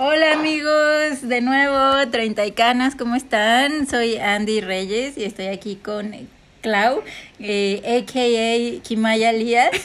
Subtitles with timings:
[0.00, 3.88] Hola amigos, de nuevo, Treinta y Canas, ¿cómo están?
[3.88, 6.14] Soy Andy Reyes y estoy aquí con
[6.60, 7.02] Clau,
[7.40, 8.82] eh, a.k.a.
[8.84, 9.70] Kimaya Lías.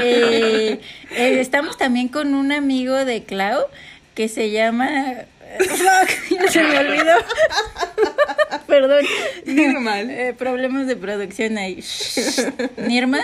[0.00, 0.80] Eh,
[1.16, 3.64] eh, estamos también con un amigo de Clau
[4.14, 4.88] que se llama...
[5.58, 7.16] Fuck, se me olvidó.
[8.68, 9.04] Perdón.
[9.44, 10.10] Normal.
[10.10, 11.82] Eh, problemas de producción ahí.
[12.76, 13.22] ¿Nirma?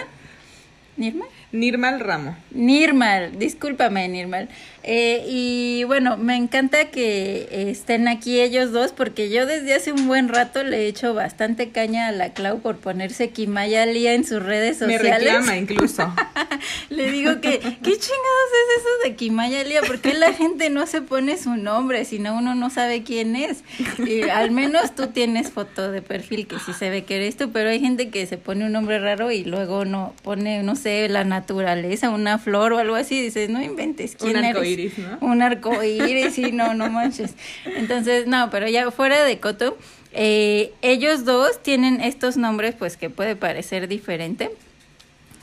[0.97, 1.27] ¿Nirma?
[1.55, 2.37] Nirmal Ramo.
[2.51, 4.49] Nirmal, discúlpame Nirmal.
[4.87, 10.07] Eh, y bueno, me encanta que estén aquí ellos dos porque yo desde hace un
[10.07, 14.27] buen rato le he hecho bastante caña a la Clau por ponerse Kimaya Lía en
[14.27, 15.21] sus redes Me sociales.
[15.21, 16.13] reclama incluso.
[16.91, 19.81] le digo que, ¿qué chingados es eso de Kimaya Lía?
[19.81, 23.37] ¿Por qué la gente no se pone su nombre si no uno no sabe quién
[23.37, 23.65] es?
[24.07, 27.51] Y al menos tú tienes foto de perfil que sí se ve que eres tú,
[27.53, 31.09] pero hay gente que se pone un nombre raro y luego no pone, no sé,
[31.09, 34.74] la naturaleza, una flor o algo así, y dices, no inventes quién eres.
[35.21, 37.35] Un arco iris, sí, no, no manches.
[37.65, 39.77] Entonces, no, pero ya fuera de Coto,
[40.13, 44.51] eh, ellos dos tienen estos nombres, pues que puede parecer diferente,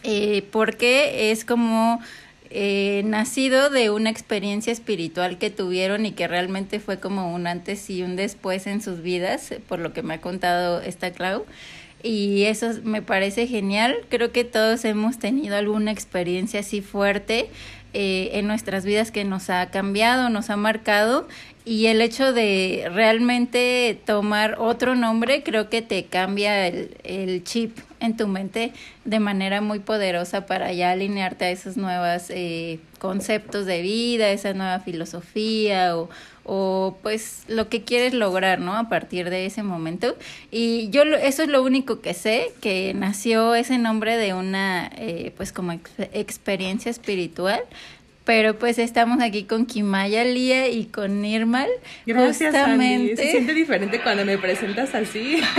[0.03, 1.99] eh, porque es como
[2.49, 7.89] eh, nacido de una experiencia espiritual que tuvieron y que realmente fue como un antes
[7.89, 11.45] y un después en sus vidas, por lo que me ha contado esta Clau.
[12.03, 13.95] Y eso me parece genial.
[14.09, 17.49] Creo que todos hemos tenido alguna experiencia así fuerte
[17.93, 21.27] eh, en nuestras vidas que nos ha cambiado, nos ha marcado.
[21.63, 27.77] Y el hecho de realmente tomar otro nombre creo que te cambia el, el chip
[27.99, 28.73] en tu mente
[29.05, 34.53] de manera muy poderosa para ya alinearte a esos nuevos eh, conceptos de vida, esa
[34.55, 36.09] nueva filosofía o,
[36.45, 38.75] o pues lo que quieres lograr, ¿no?
[38.75, 40.15] A partir de ese momento.
[40.49, 44.89] Y yo lo- eso es lo único que sé, que nació ese nombre de una
[44.97, 47.61] eh, pues como ex- experiencia espiritual.
[48.23, 51.69] Pero pues estamos aquí con Kimaya Lía y con Nirmal.
[52.05, 52.71] Gracias, Andy.
[52.71, 53.15] justamente.
[53.15, 55.41] Se siente diferente cuando me presentas así.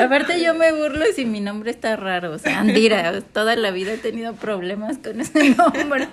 [0.00, 3.94] Aparte yo me burlo si mi nombre está raro, o sea, Andira, toda la vida
[3.94, 6.08] he tenido problemas con ese nombre.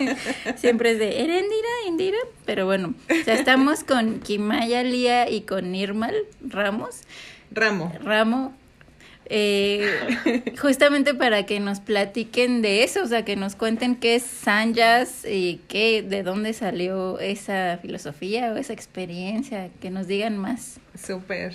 [0.55, 1.69] Siempre es de, ¿era Indira?
[1.87, 2.17] Indira?
[2.45, 7.01] Pero bueno, o sea, estamos con Kimaya Lía y con Nirmal Ramos,
[7.51, 7.93] Ramo.
[8.03, 8.53] Ramo,
[9.25, 9.85] eh,
[10.59, 15.25] justamente para que nos platiquen de eso, o sea, que nos cuenten qué es Sanjas
[15.25, 20.79] y qué, de dónde salió esa filosofía o esa experiencia, que nos digan más.
[21.01, 21.53] Súper.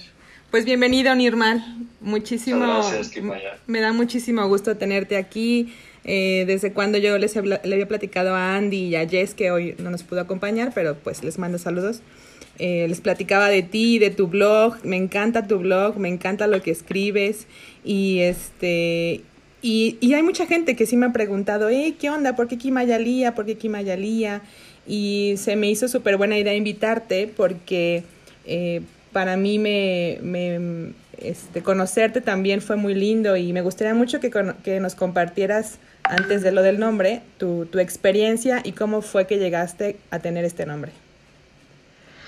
[0.50, 1.62] Pues bienvenido, Nirmal.
[2.00, 2.60] Muchísimo.
[2.60, 3.59] Gracias, Kimaya.
[3.66, 5.75] Me da muchísimo gusto tenerte aquí.
[6.04, 9.50] Eh, desde cuando yo les habla- le había platicado a Andy y a Jess que
[9.50, 12.00] hoy no nos pudo acompañar, pero pues les mando saludos.
[12.59, 14.77] Eh, les platicaba de ti, de tu blog.
[14.84, 17.47] Me encanta tu blog, me encanta lo que escribes
[17.84, 19.22] y este
[19.62, 22.37] y, y hay mucha gente que sí me ha preguntado, hey, ¿qué onda?
[22.37, 23.34] ¿Por qué Kimayalía?
[23.34, 24.43] ¿Por qué Kimayalía?
[24.87, 28.05] Y se me hizo súper buena idea invitarte porque
[28.45, 30.21] eh, para mí me,
[31.19, 34.31] este, conocerte también fue muy lindo y me gustaría mucho que,
[34.62, 39.39] que nos compartieras antes de lo del nombre tu, tu experiencia y cómo fue que
[39.39, 40.93] llegaste a tener este nombre.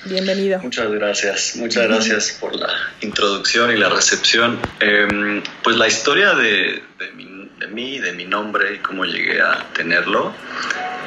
[0.04, 0.60] Bienvenido.
[0.60, 4.58] Muchas gracias, muchas gracias por la introducción y la recepción.
[4.78, 6.82] Eh, pues la historia de,
[7.14, 10.32] mi, mí, de mi nombre y cómo llegué a tenerlo,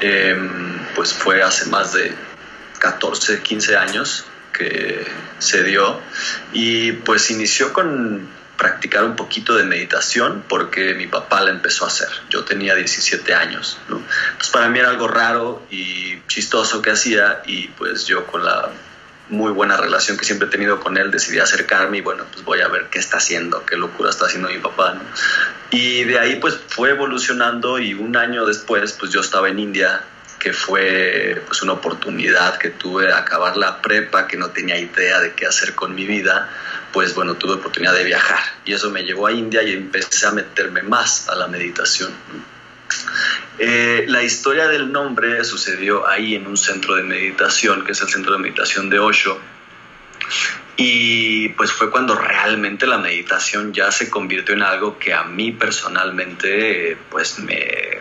[0.02, 0.36] eh,
[0.94, 2.12] pues fue hace más de
[2.80, 5.06] 14, 15 años que
[5.40, 6.00] se dio
[6.52, 8.28] y pues inició con
[8.62, 12.10] practicar un poquito de meditación porque mi papá la empezó a hacer.
[12.30, 14.04] Yo tenía 17 años, ¿no?
[14.54, 18.70] Para mí era algo raro y chistoso que hacía y pues yo con la
[19.30, 22.62] muy buena relación que siempre he tenido con él decidí acercarme y bueno, pues voy
[22.62, 25.02] a ver qué está haciendo, qué locura está haciendo mi papá.
[25.72, 30.04] Y de ahí pues fue evolucionando y un año después pues yo estaba en India
[30.42, 35.20] que fue pues una oportunidad que tuve de acabar la prepa, que no tenía idea
[35.20, 36.50] de qué hacer con mi vida,
[36.92, 40.32] pues bueno, tuve oportunidad de viajar y eso me llevó a India y empecé a
[40.32, 42.12] meterme más a la meditación.
[43.60, 48.10] Eh, la historia del nombre sucedió ahí en un centro de meditación, que es el
[48.10, 49.40] centro de meditación de Osho,
[50.76, 55.52] y pues fue cuando realmente la meditación ya se convirtió en algo que a mí
[55.52, 58.00] personalmente pues me,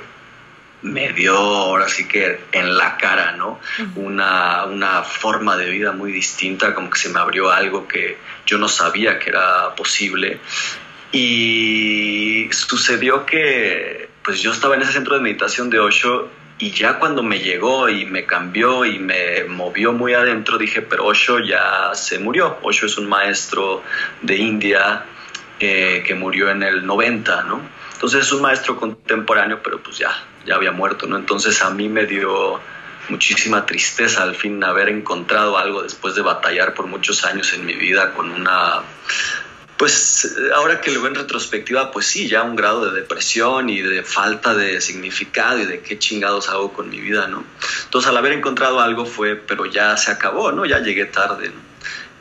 [0.82, 3.61] me dio ahora sí que en la cara, ¿no?
[3.97, 8.59] Una, una forma de vida muy distinta, como que se me abrió algo que yo
[8.59, 10.41] no sabía que era posible.
[11.12, 16.29] Y sucedió que pues yo estaba en ese centro de meditación de Osho
[16.59, 21.06] y ya cuando me llegó y me cambió y me movió muy adentro, dije, pero
[21.06, 22.59] Osho ya se murió.
[22.62, 23.82] Osho es un maestro
[24.21, 25.05] de India
[25.59, 27.61] eh, que murió en el 90, ¿no?
[27.94, 30.11] Entonces es un maestro contemporáneo, pero pues ya,
[30.47, 31.17] ya había muerto, ¿no?
[31.17, 32.61] Entonces a mí me dio
[33.09, 37.75] muchísima tristeza al fin haber encontrado algo después de batallar por muchos años en mi
[37.75, 38.83] vida con una
[39.81, 43.81] pues ahora que lo veo en retrospectiva, pues sí, ya un grado de depresión y
[43.81, 47.45] de falta de significado y de qué chingados hago con mi vida, ¿no?
[47.85, 50.67] Entonces al haber encontrado algo fue, pero ya se acabó, ¿no?
[50.67, 51.71] Ya llegué tarde, ¿no?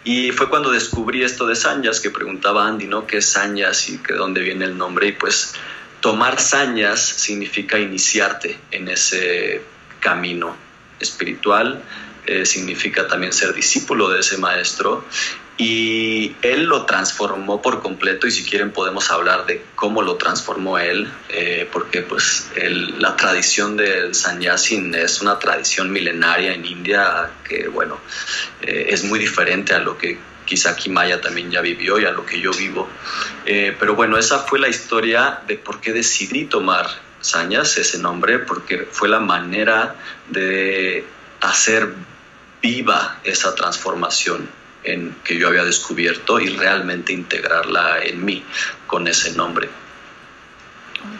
[0.06, 3.06] Y fue cuando descubrí esto de Sanyas, que preguntaba Andy, ¿no?
[3.06, 5.08] ¿Qué es Sanyas y de dónde viene el nombre?
[5.08, 5.54] Y pues
[6.02, 9.62] tomar Sanyas significa iniciarte en ese
[10.00, 10.56] camino
[11.00, 11.82] espiritual,
[12.26, 15.06] eh, significa también ser discípulo de ese maestro
[15.60, 20.78] y él lo transformó por completo y si quieren podemos hablar de cómo lo transformó
[20.78, 22.50] él, eh, porque pues
[22.98, 28.00] la tradición del sannyasin es una tradición milenaria en India que bueno,
[28.62, 30.18] eh, es muy diferente a lo que
[30.50, 32.90] quizá Kimaya también ya vivió y a lo que yo vivo.
[33.46, 36.88] Eh, pero bueno, esa fue la historia de por qué decidí tomar
[37.22, 39.96] Sanyas, ese nombre, porque fue la manera
[40.30, 41.06] de
[41.40, 41.94] hacer
[42.64, 44.50] viva esa transformación
[44.84, 48.44] en, que yo había descubierto y realmente integrarla en mí
[48.88, 49.70] con ese nombre.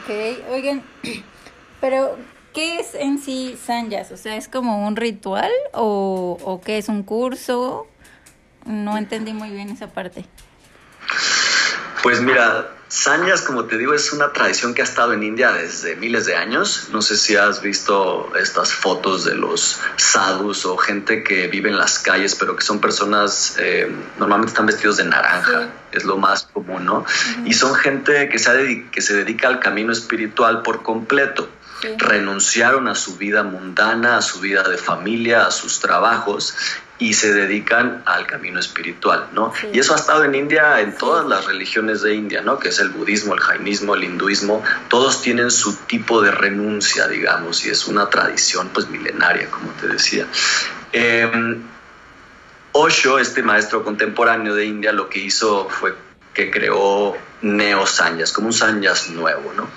[0.04, 0.82] Ok, oigan,
[1.82, 2.18] pero
[2.54, 4.12] ¿qué es en sí Sanyas?
[4.12, 7.86] O sea, ¿es como un ritual o qué es un curso?
[8.70, 10.26] No entendí muy bien esa parte.
[12.04, 15.96] Pues mira, Sanyas, como te digo, es una tradición que ha estado en India desde
[15.96, 16.90] miles de años.
[16.92, 21.80] No sé si has visto estas fotos de los sadhus o gente que vive en
[21.80, 26.44] las calles, pero que son personas, eh, normalmente están vestidos de naranja, es lo más
[26.44, 27.06] común, ¿no?
[27.46, 31.50] Y son gente que se, que se dedica al camino espiritual por completo.
[31.98, 36.56] Renunciaron a su vida mundana, a su vida de familia, a sus trabajos
[37.00, 39.54] y se dedican al camino espiritual, ¿no?
[39.72, 42.60] Y eso ha estado en India, en todas las religiones de India, ¿no?
[42.60, 47.66] Que es el budismo, el jainismo, el hinduismo, todos tienen su tipo de renuncia, digamos,
[47.66, 50.28] y es una tradición pues milenaria, como te decía.
[50.92, 51.58] Eh,
[52.74, 55.96] Osho, este maestro contemporáneo de India, lo que hizo fue
[56.34, 59.70] que creó neo sanyas, como un sanyas nuevo, ¿no?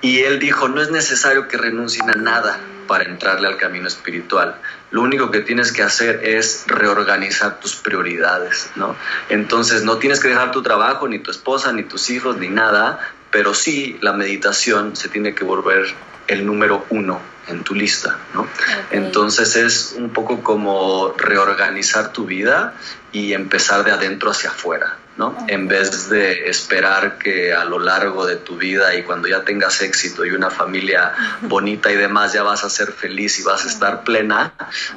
[0.00, 4.60] Y él dijo, no es necesario que renuncien a nada para entrarle al camino espiritual
[4.90, 8.96] lo único que tienes que hacer es reorganizar tus prioridades, ¿no?
[9.28, 12.98] Entonces no tienes que dejar tu trabajo, ni tu esposa, ni tus hijos, ni nada,
[13.30, 15.94] pero sí la meditación se tiene que volver
[16.28, 18.46] el número uno en tu lista, ¿no?
[18.90, 22.74] Entonces es un poco como reorganizar tu vida
[23.12, 25.36] y empezar de adentro hacia afuera, ¿no?
[25.48, 29.80] En vez de esperar que a lo largo de tu vida y cuando ya tengas
[29.80, 33.68] éxito y una familia bonita y demás ya vas a ser feliz y vas a
[33.68, 34.52] estar plena,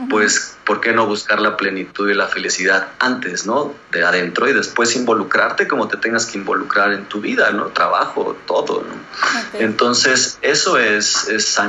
[0.09, 3.73] pues ¿por qué no buscar la plenitud y la felicidad antes, ¿no?
[3.91, 7.67] De adentro y después involucrarte como te tengas que involucrar en tu vida, ¿no?
[7.67, 9.59] Trabajo, todo, ¿no?
[9.59, 11.59] Entonces, eso es, es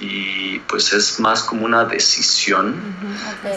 [0.00, 2.74] y pues es más como una decisión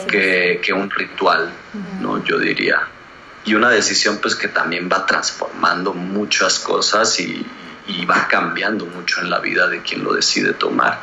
[0.07, 1.51] que, que, un ritual,
[1.99, 2.23] ¿no?
[2.23, 2.87] Yo diría
[3.45, 7.45] y una decisión pues que también va transformando muchas cosas y,
[8.09, 10.99] va cambiando mucho en la vida de quien lo decide tomar.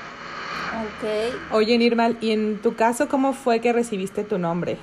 [0.97, 1.35] Okay.
[1.51, 4.79] Oye, Nirmal, ¿y en tu caso cómo fue que recibiste tu nombre?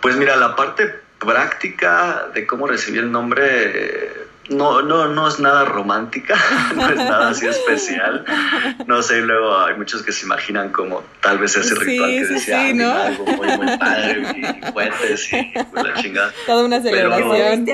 [0.00, 5.64] Pues mira, la parte práctica de cómo recibí el nombre no, no, no es nada
[5.64, 6.36] romántica,
[6.74, 8.24] no es nada así especial.
[8.86, 12.66] No sé, luego hay muchos que se imaginan como tal vez ese ritual que decía
[12.66, 12.92] sí, ¿no?
[12.92, 16.32] algo muy, muy padre y puentes y la chingada.
[16.46, 17.66] Toda una celebración.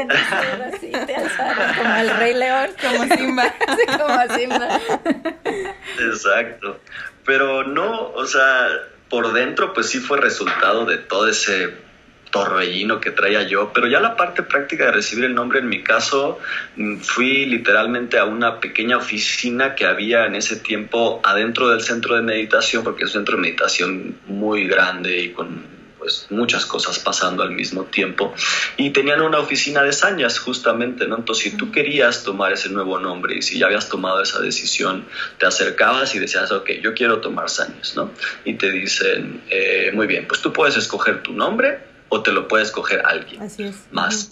[1.78, 3.54] como el Rey León, como Simba,
[3.99, 4.80] como Simba.
[6.00, 6.80] Exacto.
[7.25, 8.68] Pero no, o sea,
[9.08, 11.83] por dentro pues sí fue resultado de todo ese
[12.34, 15.84] torbellino que traía yo, pero ya la parte práctica de recibir el nombre, en mi
[15.84, 16.40] caso,
[16.74, 22.16] mm, fui literalmente a una pequeña oficina que había en ese tiempo adentro del centro
[22.16, 26.98] de meditación, porque es un centro de meditación muy grande y con pues muchas cosas
[26.98, 28.34] pasando al mismo tiempo
[28.76, 31.16] y tenían una oficina de sañas justamente, ¿no?
[31.16, 35.06] Entonces si tú querías tomar ese nuevo nombre y si ya habías tomado esa decisión,
[35.38, 38.10] te acercabas y decías, ok, yo quiero tomar sañas, ¿no?
[38.44, 42.47] Y te dicen, eh, muy bien, pues tú puedes escoger tu nombre o te lo
[42.47, 43.40] puede escoger alguien
[43.90, 44.30] más.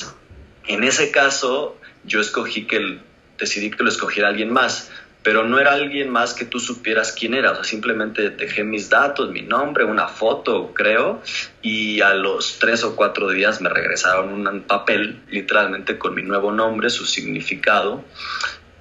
[0.69, 3.01] En ese caso, yo escogí que
[3.39, 4.91] decidí que lo escogiera alguien más,
[5.25, 8.89] pero no era alguien más que tú supieras quién era, o sea, simplemente dejé mis
[8.89, 11.23] datos, mi nombre, una foto, creo,
[11.61, 16.53] y a los tres o cuatro días me regresaron un papel, literalmente con mi nuevo
[16.53, 18.05] nombre, su significado,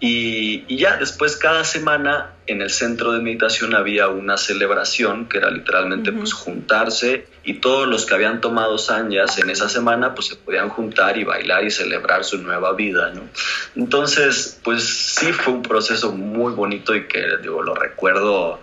[0.03, 5.37] Y, y, ya después cada semana en el centro de meditación había una celebración que
[5.37, 10.27] era literalmente pues juntarse y todos los que habían tomado sanyas en esa semana pues
[10.29, 13.21] se podían juntar y bailar y celebrar su nueva vida, ¿no?
[13.75, 18.59] Entonces pues sí fue un proceso muy bonito y que digo lo recuerdo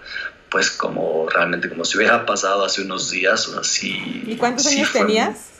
[0.50, 4.24] pues como realmente como si hubiera pasado hace unos días o así.
[4.26, 5.57] ¿Y cuántos años tenías?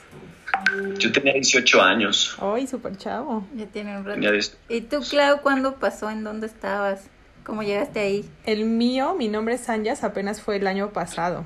[0.97, 2.37] Yo tenía 18 años.
[2.39, 3.45] Ay, súper chavo.
[3.55, 4.19] Ya tiene un rato.
[4.69, 6.09] ¿Y tú, Clau, cuándo pasó?
[6.09, 7.09] ¿En dónde estabas?
[7.43, 8.29] ¿Cómo llegaste ahí?
[8.45, 11.45] El mío, mi nombre es Sanyas, apenas fue el año pasado.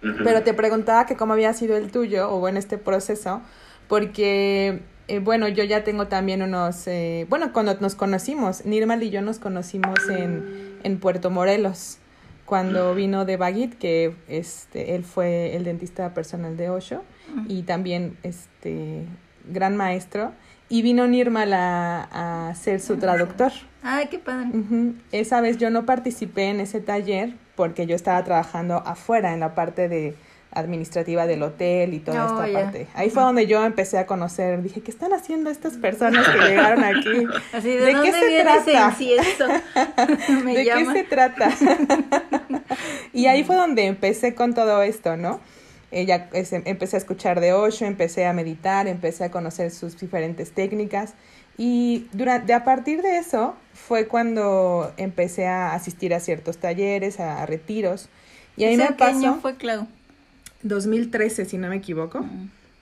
[0.00, 3.42] Pero te preguntaba que cómo había sido el tuyo, o en este proceso,
[3.88, 9.10] porque, eh, bueno, yo ya tengo también unos, eh, bueno, cuando nos conocimos, Nirmal y
[9.10, 11.98] yo nos conocimos en, en Puerto Morelos
[12.48, 17.02] cuando vino de Baguit, que este, él fue el dentista personal de Osho
[17.46, 19.04] y también este
[19.50, 20.32] gran maestro.
[20.70, 23.52] Y vino Nirmal a, a ser su traductor.
[23.82, 24.50] Ay, qué padre.
[25.12, 29.54] Esa vez yo no participé en ese taller porque yo estaba trabajando afuera en la
[29.54, 30.14] parte de
[30.52, 32.86] administrativa del hotel y toda esta parte.
[32.94, 36.84] Ahí fue donde yo empecé a conocer, dije, ¿qué están haciendo estas personas que llegaron
[36.84, 37.26] aquí?
[37.52, 38.96] Así, ¿de, qué se trata?
[40.44, 41.50] ¿De qué se trata?
[43.12, 45.40] y ahí fue donde empecé con todo esto, ¿no?
[45.90, 51.14] Ella, empecé a escuchar de Osho, empecé a meditar, empecé a conocer sus diferentes técnicas
[51.56, 57.44] y durante, a partir de eso fue cuando empecé a asistir a ciertos talleres, a,
[57.46, 58.08] retiros.
[58.56, 59.16] Y ahí me pasó.
[59.18, 59.88] año fue Clau?
[60.62, 62.24] 2013, si no me equivoco.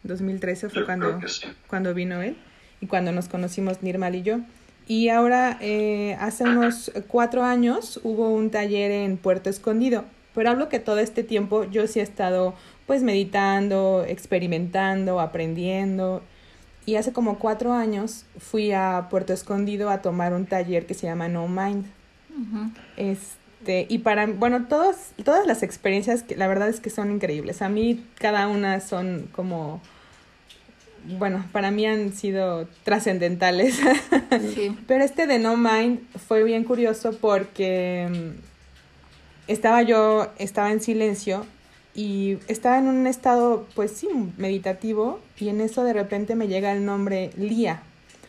[0.02, 1.18] 2013 fue cuando,
[1.66, 2.37] cuando vino él
[2.80, 4.40] y cuando nos conocimos Nirmal y yo.
[4.88, 10.04] Y ahora, eh, hace unos cuatro años, hubo un taller en Puerto Escondido.
[10.35, 12.54] Pero hablo que todo este tiempo yo sí he estado
[12.87, 16.23] pues meditando, experimentando, aprendiendo.
[16.85, 21.06] Y hace como cuatro años fui a Puerto Escondido a tomar un taller que se
[21.06, 21.87] llama No Mind.
[23.66, 24.94] Este, y para, bueno, todos,
[25.25, 27.62] todas las experiencias, que la verdad es que son increíbles.
[27.62, 29.80] A mí cada una son como,
[31.18, 33.80] bueno, para mí han sido trascendentales.
[34.87, 41.44] Pero este de No Mind fue bien curioso porque mm, estaba yo, estaba en silencio
[41.92, 44.06] y estaba en un estado, pues sí,
[44.37, 47.82] meditativo, y en eso de repente me llega el nombre Lía.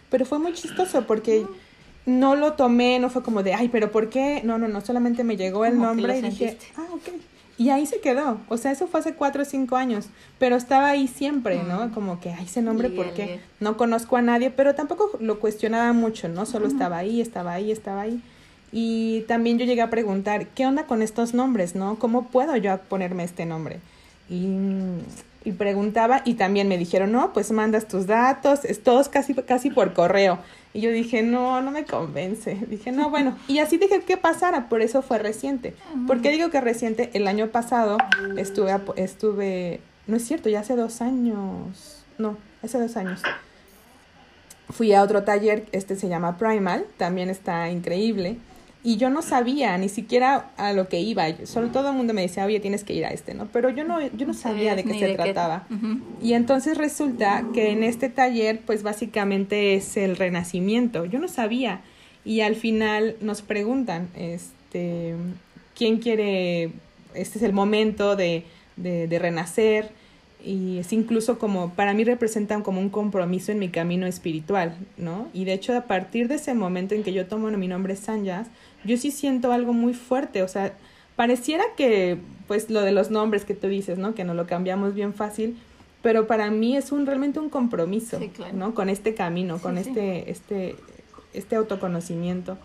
[0.09, 1.66] Pero fue muy chistoso porque no
[2.07, 4.41] lo tomé, no fue como de, ay, pero ¿por qué?
[4.43, 7.09] No, no, no, solamente me llegó el nombre y dije, ah, ok.
[7.59, 8.39] Y ahí se quedó.
[8.49, 10.07] O sea, eso fue hace cuatro o cinco años.
[10.39, 11.91] Pero estaba ahí siempre, ¿no?
[11.91, 13.41] Como que, ay, ese nombre, ¿por qué?
[13.59, 16.45] No conozco a nadie, pero tampoco lo cuestionaba mucho, ¿no?
[16.45, 18.21] Solo estaba ahí, estaba ahí, estaba ahí.
[18.71, 21.97] Y también yo llegué a preguntar, ¿qué onda con estos nombres, no?
[21.97, 23.79] ¿Cómo puedo yo ponerme este nombre?
[24.29, 24.47] Y,
[25.43, 29.69] y preguntaba y también me dijeron, no, pues mandas tus datos, es todos casi, casi
[29.69, 30.39] por correo.
[30.73, 32.55] Y yo dije, no, no me convence.
[32.69, 33.37] Dije, no, bueno.
[33.47, 35.73] Y así dije que pasara, por eso fue reciente.
[36.05, 37.09] ¿Por qué digo que reciente?
[37.13, 37.97] El año pasado
[38.37, 42.03] estuve, estuve, no es cierto, ya hace dos años.
[42.17, 43.21] No, hace dos años
[44.69, 48.37] fui a otro taller, este se llama Primal, también está increíble.
[48.83, 51.25] Y yo no sabía ni siquiera a lo que iba.
[51.45, 53.47] Solo todo el mundo me decía, oye, tienes que ir a este, ¿no?
[53.51, 55.67] Pero yo no, yo no sabía de qué se trataba.
[56.21, 61.05] Y entonces resulta que en este taller, pues básicamente es el renacimiento.
[61.05, 61.81] Yo no sabía.
[62.23, 65.15] Y al final nos preguntan, este,
[65.75, 66.71] ¿quién quiere?
[67.13, 68.43] Este es el momento de,
[68.75, 69.91] de, de renacer
[70.43, 75.27] y es incluso como, para mí representan como un compromiso en mi camino espiritual, ¿no?
[75.33, 78.47] Y de hecho, a partir de ese momento en que yo tomo mi nombre Sanyas,
[78.83, 80.73] yo sí siento algo muy fuerte, o sea,
[81.15, 82.17] pareciera que,
[82.47, 84.13] pues, lo de los nombres que tú dices, ¿no?
[84.13, 85.57] Que no lo cambiamos bien fácil,
[86.03, 88.19] pero para mí es un realmente un compromiso,
[88.53, 88.75] ¿no?
[88.75, 90.75] Con este camino, con este, este,
[91.33, 92.57] este autoconocimiento.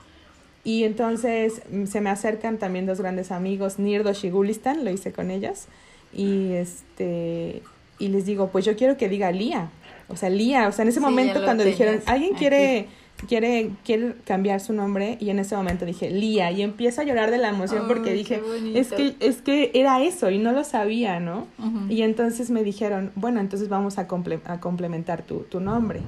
[0.62, 5.12] Y entonces mm, se me acercan también dos grandes amigos, Nirdos y Gulistan, lo hice
[5.12, 5.68] con ellas
[6.12, 7.62] y este
[7.98, 9.70] y les digo, pues yo quiero que diga Lía.
[10.08, 12.88] O sea, Lía, o sea, en ese momento cuando dijeron, alguien quiere
[13.28, 17.30] quiere quiere cambiar su nombre y en ese momento dije Lía y empiezo a llorar
[17.30, 18.40] de la emoción porque dije,
[18.74, 21.46] es que es que era eso y no lo sabía, ¿no?
[21.88, 24.08] Y entonces me dijeron, bueno, entonces vamos a,
[24.46, 26.00] a complementar tu, tu nombre.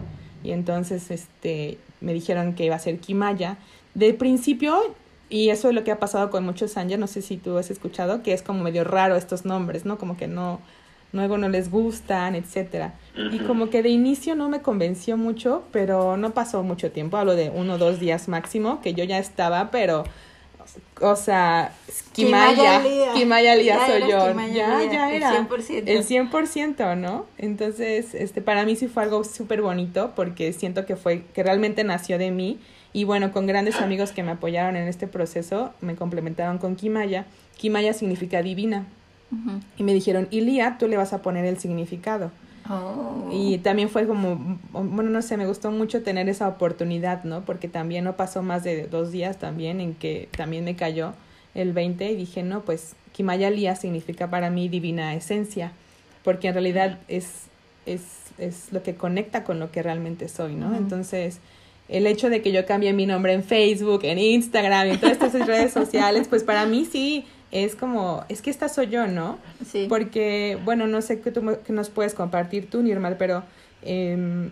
[0.43, 3.57] Y entonces este me dijeron que iba a ser Kimaya.
[3.95, 4.95] De principio
[5.29, 7.71] y eso es lo que ha pasado con muchos Sanja, no sé si tú has
[7.71, 9.99] escuchado, que es como medio raro estos nombres, ¿no?
[9.99, 10.61] Como que no,
[11.15, 12.95] luego no les gustan, etcétera.
[13.33, 17.37] Y como que de inicio no me convenció mucho, pero no pasó mucho tiempo, hablo
[17.37, 20.05] de uno o dos días máximo, que yo ya estaba, pero,
[21.01, 21.73] o sea,
[22.13, 22.83] Kimaya,
[23.15, 25.37] Kimaya Lía soy yo, ya, ya era.
[25.37, 25.83] El 100%.
[25.87, 27.27] El 100%, ¿no?
[27.39, 31.85] Entonces, este, para mí sí fue algo súper bonito, porque siento que fue, que realmente
[31.85, 32.59] nació de mí,
[32.95, 37.27] Y bueno, con grandes amigos que me apoyaron en este proceso, me complementaron con Kimaya.
[37.59, 38.87] Kimaya significa divina.
[39.77, 42.31] Y me dijeron, Ilia, tú le vas a poner el significado.
[42.71, 43.29] Oh.
[43.33, 47.45] Y también fue como, bueno, no sé, me gustó mucho tener esa oportunidad, ¿no?
[47.45, 51.15] Porque también no pasó más de dos días también en que también me cayó
[51.57, 55.73] el 20 y dije, no, pues Kimaya Lía significa para mí divina esencia,
[56.23, 57.47] porque en realidad es,
[57.87, 58.03] es,
[58.39, 60.77] es lo que conecta con lo que realmente soy, ¿no?
[60.77, 61.41] Entonces,
[61.89, 65.47] el hecho de que yo cambie mi nombre en Facebook, en Instagram, en todas estas
[65.47, 69.39] redes sociales, pues para mí sí es como, es que esta soy yo, ¿no?
[69.65, 69.87] Sí.
[69.89, 73.45] Porque, bueno, no sé qué, tú, qué nos puedes compartir tú, Nirmal, pero
[73.83, 74.49] eh,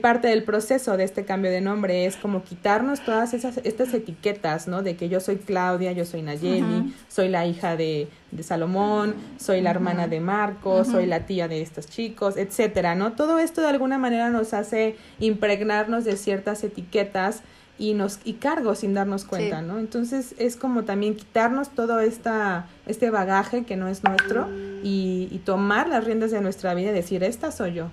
[0.00, 4.68] parte del proceso de este cambio de nombre es como quitarnos todas esas, estas etiquetas,
[4.68, 4.82] ¿no?
[4.82, 9.60] De que yo soy Claudia, yo soy Nayeli, soy la hija de, de Salomón, soy
[9.60, 13.12] la hermana de Marcos, soy la tía de estos chicos, etcétera, ¿no?
[13.12, 17.42] Todo esto de alguna manera nos hace impregnarnos de ciertas etiquetas
[17.78, 19.78] y nos y cargos sin darnos cuenta, ¿no?
[19.78, 24.48] Entonces es como también quitarnos todo esta este bagaje que no es nuestro
[24.84, 27.88] y, y tomar las riendas de nuestra vida y decir esta soy yo,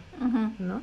[0.60, 0.82] ¿no?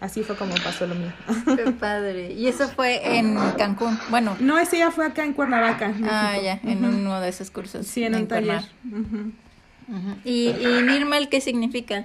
[0.00, 1.12] Así fue como pasó lo mío.
[1.56, 2.32] Qué padre.
[2.32, 3.98] Y eso fue en Cancún.
[4.10, 4.36] Bueno.
[4.40, 5.94] No, ese ya fue acá en Cuernavaca.
[6.04, 7.86] ah, ya, en uno de esos cursos.
[7.86, 8.62] Sí, en un taller.
[10.24, 12.04] ¿Y, ¿Y Nirmal qué significa?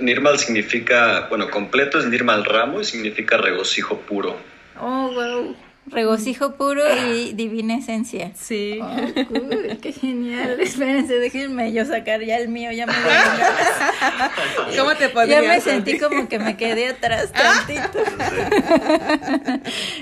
[0.00, 4.36] Nirmal significa, bueno, completo es Nirmal Ramo y significa regocijo puro.
[4.80, 5.56] Oh, wow.
[5.90, 6.82] Regocijo puro
[7.12, 8.30] y divina esencia.
[8.34, 8.78] Sí.
[8.80, 10.60] Oh, cool, qué genial.
[10.60, 12.92] Espérense, déjenme yo sacar ya el mío, ya me
[14.78, 15.42] ¿Cómo te podrías?
[15.42, 17.98] Ya me sentí como que me quedé atrás tantito.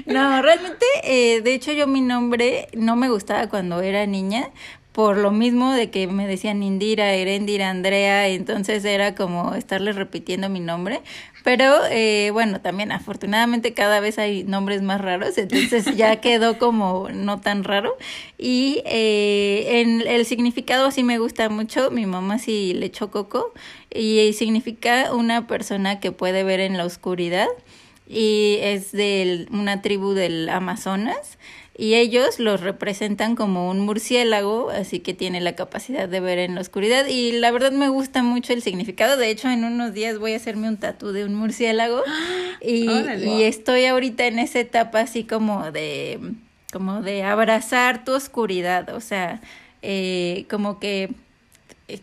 [0.06, 4.50] no, realmente, eh, de hecho yo mi nombre no me gustaba cuando era niña,
[4.98, 10.48] por lo mismo de que me decían Indira, Erendira, Andrea, entonces era como estarles repitiendo
[10.48, 11.02] mi nombre.
[11.44, 17.10] Pero eh, bueno, también afortunadamente cada vez hay nombres más raros, entonces ya quedó como
[17.10, 17.96] no tan raro.
[18.38, 23.52] Y eh, en el significado sí me gusta mucho, mi mamá sí le echó coco
[23.94, 27.46] y significa una persona que puede ver en la oscuridad
[28.08, 31.38] y es de una tribu del Amazonas
[31.78, 36.56] y ellos los representan como un murciélago, así que tiene la capacidad de ver en
[36.56, 37.06] la oscuridad.
[37.06, 40.36] Y la verdad me gusta mucho el significado, de hecho en unos días voy a
[40.36, 42.02] hacerme un tatú de un murciélago.
[42.60, 46.18] Y, y estoy ahorita en esa etapa así como de
[46.72, 49.40] como de abrazar tu oscuridad, o sea,
[49.80, 51.10] eh, como que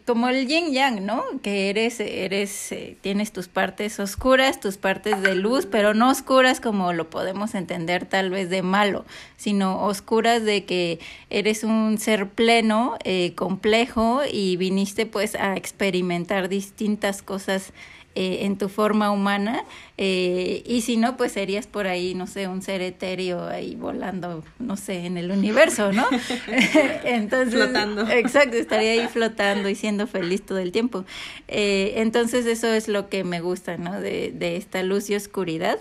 [0.06, 1.24] como el yin yang, ¿no?
[1.44, 6.60] Que eres, eres, eh, tienes tus partes oscuras, tus partes de luz, pero no oscuras
[6.60, 9.06] como lo podemos entender tal vez de malo,
[9.38, 16.50] sino oscuras de que eres un ser pleno, eh, complejo y viniste pues a experimentar
[16.50, 17.72] distintas cosas
[18.16, 19.66] eh, en tu forma humana
[19.98, 24.42] eh, y si no, pues serías por ahí, no sé, un ser etéreo ahí volando,
[24.58, 26.06] no sé, en el universo, ¿no?
[27.04, 28.10] entonces, flotando.
[28.10, 31.04] Exacto, estaría ahí flotando y siendo feliz todo el tiempo.
[31.50, 34.00] Eh, entonces eso es lo que me gusta, ¿no?
[34.00, 35.78] De, de esta luz y oscuridad.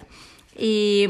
[0.59, 1.07] Y,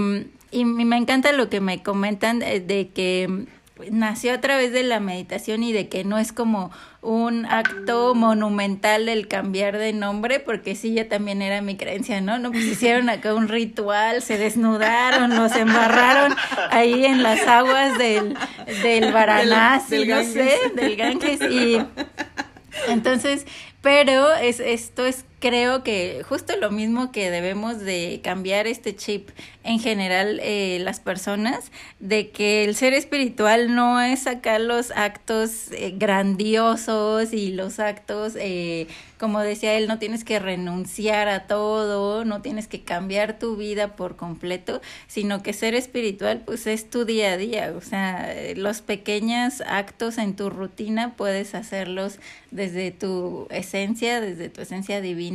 [0.51, 3.47] y me encanta lo que me comentan de que
[3.91, 6.71] nació a través de la meditación y de que no es como
[7.03, 12.39] un acto monumental el cambiar de nombre, porque sí, ya también era mi creencia, ¿no?
[12.39, 16.37] No, pues hicieron acá un ritual, se desnudaron, los embarraron
[16.71, 18.37] ahí en las aguas del,
[18.83, 21.79] del Varanasi, no sé, del Ganges, y
[22.89, 23.45] entonces,
[23.83, 29.29] pero es, esto es creo que justo lo mismo que debemos de cambiar este chip
[29.63, 35.71] en general eh, las personas, de que el ser espiritual no es sacar los actos
[35.73, 38.87] eh, grandiosos y los actos, eh,
[39.19, 43.97] como decía él, no tienes que renunciar a todo, no tienes que cambiar tu vida
[43.97, 48.81] por completo, sino que ser espiritual pues es tu día a día, o sea, los
[48.81, 52.19] pequeños actos en tu rutina puedes hacerlos
[52.51, 55.34] desde tu esencia, desde tu esencia divina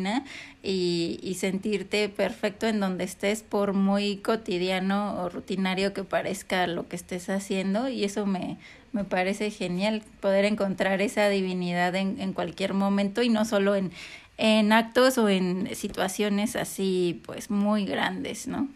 [0.63, 6.87] y, y, sentirte perfecto en donde estés por muy cotidiano o rutinario que parezca lo
[6.87, 8.57] que estés haciendo y eso me,
[8.91, 13.91] me parece genial poder encontrar esa divinidad en, en cualquier momento y no solo en,
[14.37, 18.67] en actos o en situaciones así pues muy grandes, ¿no?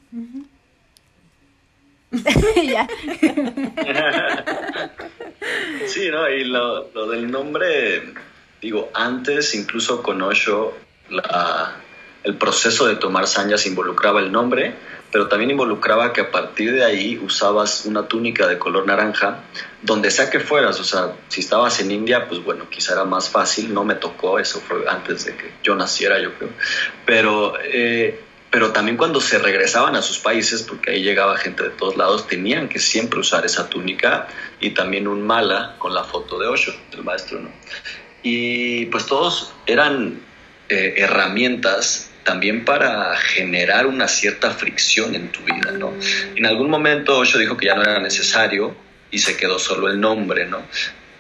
[2.63, 2.87] ya.
[5.87, 6.29] sí, ¿no?
[6.29, 8.03] Y lo, lo, del nombre,
[8.61, 10.73] digo, antes incluso con Osho
[11.09, 11.75] la,
[12.23, 14.75] el proceso de tomar sanyas involucraba el nombre,
[15.11, 19.41] pero también involucraba que a partir de ahí usabas una túnica de color naranja,
[19.81, 23.29] donde sea que fueras, o sea, si estabas en India, pues bueno, quizá era más
[23.29, 26.49] fácil, no me tocó, eso fue antes de que yo naciera, yo creo,
[27.05, 28.19] pero eh,
[28.53, 32.27] pero también cuando se regresaban a sus países, porque ahí llegaba gente de todos lados,
[32.27, 34.27] tenían que siempre usar esa túnica
[34.59, 37.49] y también un mala con la foto de Osho, del maestro, ¿no?
[38.21, 40.21] Y pues todos eran
[40.69, 45.93] eh, herramientas también para generar una cierta fricción en tu vida, ¿no?
[46.35, 48.75] En algún momento Osho dijo que ya no era necesario
[49.11, 50.61] y se quedó solo el nombre, ¿no?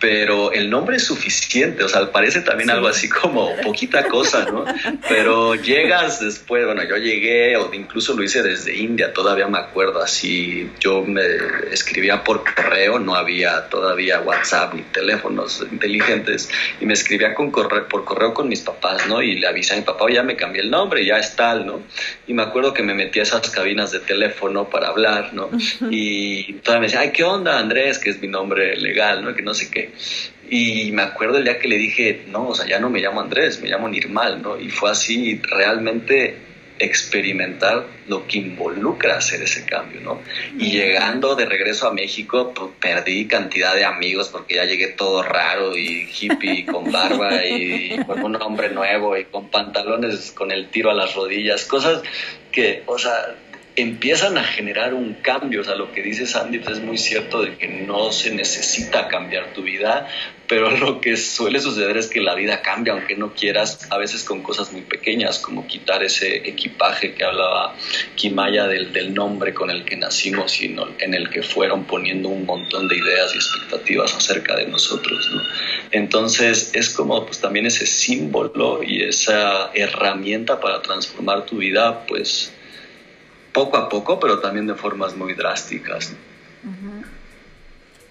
[0.03, 4.65] Pero el nombre es suficiente, o sea, parece también algo así como poquita cosa, ¿no?
[5.07, 10.03] Pero llegas después, bueno, yo llegué, o incluso lo hice desde India, todavía me acuerdo,
[10.03, 11.21] así, yo me
[11.71, 16.49] escribía por correo, no había todavía WhatsApp ni teléfonos inteligentes,
[16.81, 19.21] y me escribía con correo, por correo con mis papás, ¿no?
[19.21, 21.81] Y le avisé a mi papá, ya me cambié el nombre, ya es tal, ¿no?
[22.27, 25.49] Y me acuerdo que me metí a esas cabinas de teléfono para hablar, ¿no?
[25.89, 27.99] Y todavía me decía, ay, ¿qué onda, Andrés?
[27.99, 29.33] Que es mi nombre legal, ¿no?
[29.33, 29.92] Que no sé qué.
[30.49, 33.21] Y me acuerdo el día que le dije, no, o sea, ya no me llamo
[33.21, 34.59] Andrés, me llamo Nirmal, ¿no?
[34.59, 36.37] Y fue así realmente
[36.79, 40.21] experimentar lo que involucra hacer ese cambio, ¿no?
[40.59, 45.23] Y llegando de regreso a México, pues, perdí cantidad de amigos porque ya llegué todo
[45.23, 50.69] raro y hippie, con barba y con un hombre nuevo y con pantalones con el
[50.69, 52.01] tiro a las rodillas, cosas
[52.51, 53.35] que, o sea,
[53.75, 55.61] empiezan a generar un cambio.
[55.61, 59.07] O sea, lo que dice Sandy pues, es muy cierto de que no se necesita
[59.07, 60.07] cambiar tu vida,
[60.47, 64.23] pero lo que suele suceder es que la vida cambia, aunque no quieras, a veces
[64.23, 67.75] con cosas muy pequeñas, como quitar ese equipaje que hablaba
[68.15, 72.45] Kimaya del, del nombre con el que nacimos y en el que fueron poniendo un
[72.45, 75.29] montón de ideas y expectativas acerca de nosotros.
[75.31, 75.41] ¿no?
[75.91, 82.53] Entonces es como pues también ese símbolo y esa herramienta para transformar tu vida, pues
[83.53, 86.13] poco a poco, pero también de formas muy drásticas.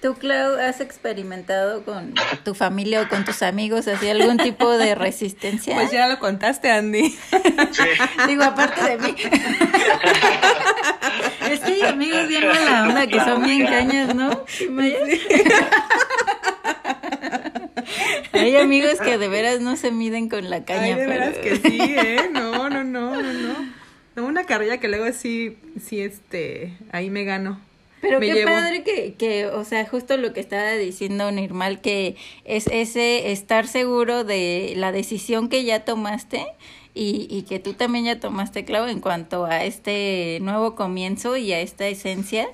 [0.00, 4.94] ¿Tú, Clau, has experimentado con tu familia o con tus amigos así algún tipo de
[4.96, 5.76] resistencia?
[5.76, 7.11] Pues ya lo contaste, Andy.
[7.11, 7.85] Sí.
[8.26, 9.14] Digo, aparte de mí.
[11.50, 14.44] es que hay amigos bien mala onda que son bien cañas, ¿no?
[18.33, 20.96] hay amigos que de veras no se miden con la caña.
[20.96, 22.28] de veras que sí, ¿eh?
[22.33, 23.82] No, no, no, no, no.
[24.16, 27.61] Una carrilla que luego sí, sí, este, ahí me gano.
[28.01, 32.66] Pero qué padre que, que, o sea, justo lo que estaba diciendo Nirmal, que es
[32.66, 36.44] ese estar seguro de la decisión que ya tomaste
[36.94, 41.53] y, y que tú también ya tomaste, claro, en cuanto a este nuevo comienzo y
[41.53, 42.48] a esta esencia.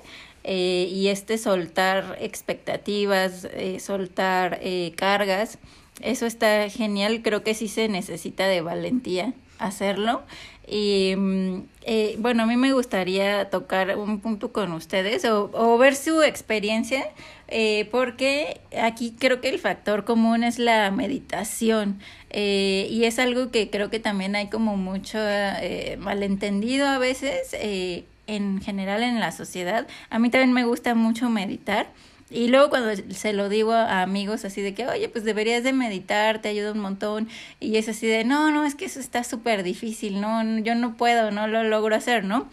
[0.45, 5.59] Eh, y este soltar expectativas, eh, soltar eh, cargas,
[5.99, 10.23] eso está genial, creo que sí se necesita de valentía hacerlo
[10.69, 15.77] y mm, eh, bueno, a mí me gustaría tocar un punto con ustedes o, o
[15.77, 17.03] ver su experiencia,
[17.47, 21.99] eh, porque aquí creo que el factor común es la meditación.
[22.31, 27.53] Eh, y es algo que creo que también hay como mucho eh, malentendido a veces
[27.53, 29.87] eh, en general en la sociedad.
[30.09, 31.87] A mí también me gusta mucho meditar.
[32.31, 35.73] Y luego cuando se lo digo a amigos así de que, oye, pues deberías de
[35.73, 37.27] meditar, te ayuda un montón.
[37.59, 40.95] Y es así de, no, no, es que eso está súper difícil, no, yo no
[40.95, 42.47] puedo, no lo logro hacer, ¿no?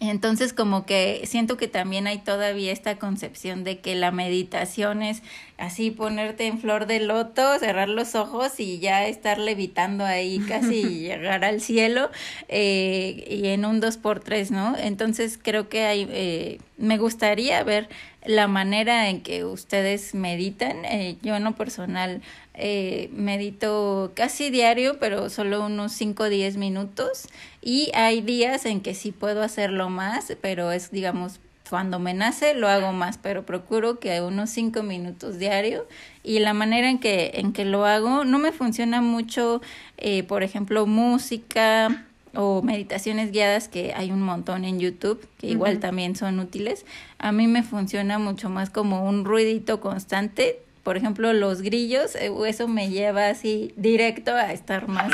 [0.00, 5.22] Entonces como que siento que también hay todavía esta concepción de que la meditación es
[5.58, 11.00] así ponerte en flor de loto, cerrar los ojos y ya estar levitando ahí casi
[11.00, 12.10] llegar al cielo
[12.48, 14.76] eh, y en un dos por tres, ¿no?
[14.76, 17.88] Entonces creo que hay, eh, me gustaría ver
[18.26, 20.84] la manera en que ustedes meditan.
[20.84, 22.22] Eh, yo en lo personal
[22.54, 27.28] eh, medito casi diario, pero solo unos 5 o 10 minutos.
[27.62, 32.54] Y hay días en que sí puedo hacerlo más, pero es, digamos, cuando me nace
[32.54, 35.86] lo hago más, pero procuro que unos 5 minutos diario.
[36.22, 39.60] Y la manera en que, en que lo hago no me funciona mucho,
[39.96, 45.78] eh, por ejemplo, música o meditaciones guiadas que hay un montón en YouTube que igual
[45.80, 46.84] también son útiles.
[47.18, 50.60] A mí me funciona mucho más como un ruidito constante.
[50.82, 55.12] Por ejemplo, los grillos, eh, eso me lleva así directo a estar más,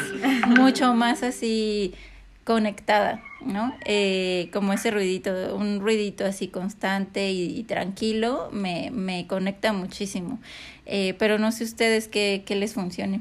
[0.49, 1.95] mucho más así
[2.45, 3.75] conectada, ¿no?
[3.85, 10.41] Eh, como ese ruidito, un ruidito así constante y, tranquilo, me, me conecta muchísimo.
[10.87, 13.21] Eh, pero no sé ustedes qué, qué les funcione.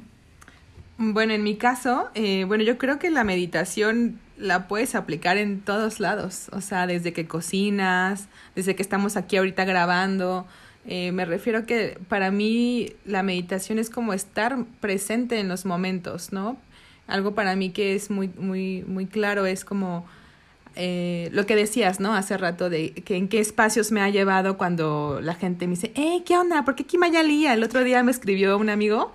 [0.98, 5.62] Bueno, en mi caso, eh, bueno, yo creo que la meditación la puedes aplicar en
[5.62, 10.46] todos lados, o sea, desde que cocinas, desde que estamos aquí ahorita grabando.
[10.86, 16.34] Eh, me refiero que para mí la meditación es como estar presente en los momentos,
[16.34, 16.58] ¿no?
[17.12, 20.06] Algo para mí que es muy, muy, muy claro es como
[20.76, 22.14] eh, lo que decías, ¿no?
[22.14, 25.92] Hace rato de que en qué espacios me ha llevado cuando la gente me dice,
[25.96, 26.64] hey, ¿qué onda?
[26.64, 27.54] ¿Por qué Kimayalía?
[27.54, 29.12] El otro día me escribió un amigo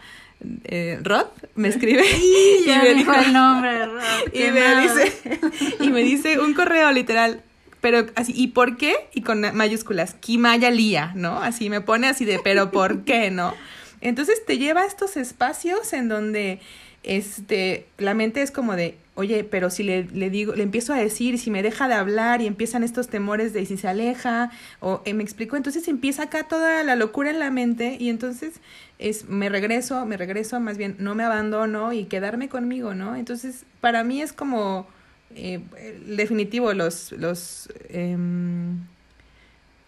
[0.65, 5.41] eh, Rod me escribe y, me dijo el nombre Rod, y me dice
[5.81, 7.43] y me dice un correo literal
[7.81, 12.25] pero así y por qué y con mayúsculas Kimaya Lía no así me pone así
[12.27, 13.55] de pero por qué no
[14.03, 16.61] entonces te lleva a estos espacios en donde
[17.07, 20.97] este la mente es como de oye, pero si le, le, digo, le empiezo a
[20.99, 25.01] decir, si me deja de hablar y empiezan estos temores de si se aleja, o
[25.07, 28.61] eh, me explico, entonces empieza acá toda la locura en la mente y entonces
[28.99, 33.17] es, me regreso, me regreso, más bien no me abandono y quedarme conmigo, ¿no?
[33.17, 34.87] Entonces, para mí es como,
[35.35, 35.61] eh,
[36.07, 38.81] definitivo, los, los, em,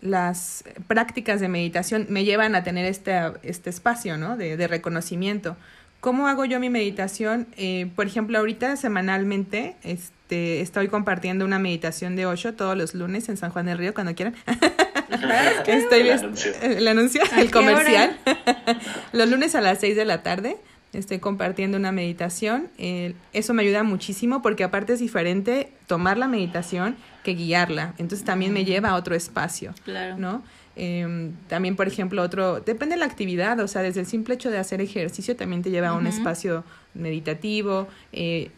[0.01, 4.39] las prácticas de meditación me llevan a tener este, este espacio, ¿no?
[4.39, 5.57] De, de reconocimiento.
[6.01, 7.49] ¿Cómo hago yo mi meditación?
[7.57, 13.29] Eh, por ejemplo, ahorita semanalmente este, estoy compartiendo una meditación de Osho todos los lunes
[13.29, 14.37] en San Juan del Río, cuando quieran.
[15.67, 18.17] estoy el anuncio, el, anuncio, el comercial.
[19.13, 20.57] los lunes a las 6 de la tarde
[20.93, 22.71] estoy compartiendo una meditación.
[22.79, 27.95] Eh, eso me ayuda muchísimo porque aparte es diferente tomar la meditación que guiarla.
[27.99, 29.75] Entonces también me lleva a otro espacio.
[29.85, 30.17] Claro.
[30.17, 30.43] ¿no?
[30.79, 34.49] Eh, también, por ejemplo, otro, depende de la actividad, o sea, desde el simple hecho
[34.49, 36.65] de hacer ejercicio también te lleva a un espacio
[36.95, 37.89] meditativo.
[38.13, 38.51] Eh,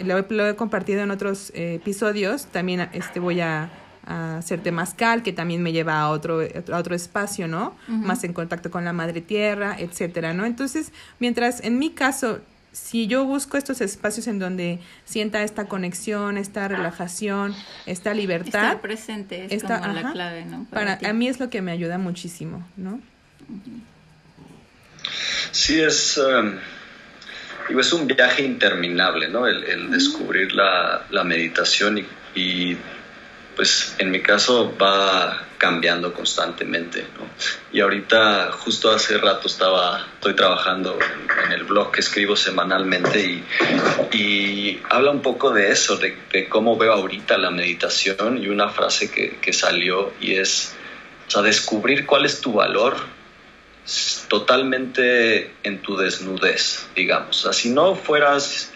[0.00, 3.70] lo, he compartido en otros eh, episodios, también este, voy a,
[4.04, 7.76] a hacer temazcal, que también me lleva a otro, a otro espacio, ¿no?
[7.86, 10.46] Más en contacto con la madre tierra, etcétera, ¿no?
[10.46, 12.40] Entonces, mientras en mi caso
[12.76, 17.54] si yo busco estos espacios en donde sienta esta conexión, esta relajación,
[17.86, 18.64] esta libertad.
[18.64, 20.66] Estar presente es como la clave, ¿no?
[20.70, 23.00] Para, a mí es lo que me ayuda muchísimo, ¿no?
[25.52, 26.58] Sí, es, um,
[27.78, 29.46] es un viaje interminable, ¿no?
[29.46, 32.06] El, descubrir la, la meditación y,
[32.38, 32.76] y
[33.56, 37.06] pues en mi caso va cambiando constantemente.
[37.72, 40.98] Y ahorita, justo hace rato estaba, estoy trabajando
[41.46, 43.42] en el blog que escribo semanalmente
[44.12, 49.10] y, habla un poco de eso, de, cómo veo ahorita la meditación y una frase
[49.10, 50.74] que, que salió y es,
[51.26, 52.96] o sea, descubrir cuál es tu valor
[54.28, 57.38] totalmente en tu desnudez, digamos.
[57.38, 58.72] O sea, si no fueras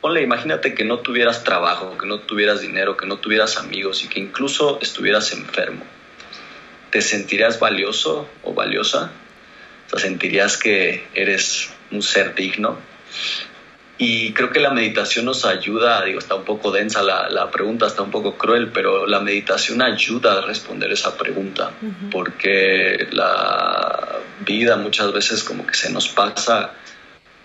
[0.00, 4.08] ponle, imagínate que no tuvieras trabajo, que no tuvieras dinero, que no tuvieras amigos y
[4.08, 5.84] que incluso estuvieras enfermo.
[6.90, 9.10] ¿Te sentirías valioso o valiosa?
[9.86, 12.78] O sea, sentirías que eres un ser digno.
[14.00, 17.88] Y creo que la meditación nos ayuda, digo, está un poco densa la, la pregunta,
[17.88, 21.72] está un poco cruel, pero la meditación ayuda a responder esa pregunta,
[22.12, 26.74] porque la vida muchas veces como que se nos pasa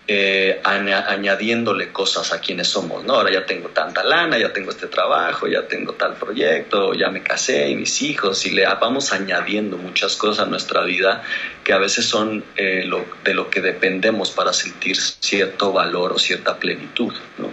[0.05, 3.13] eh, añadiéndole cosas a quienes somos, ¿no?
[3.13, 7.23] Ahora ya tengo tanta lana, ya tengo este trabajo, ya tengo tal proyecto, ya me
[7.23, 11.23] casé y mis hijos, y le vamos añadiendo muchas cosas a nuestra vida
[11.63, 12.89] que a veces son eh,
[13.23, 17.49] de lo que dependemos para sentir cierto valor o cierta plenitud, ¿no?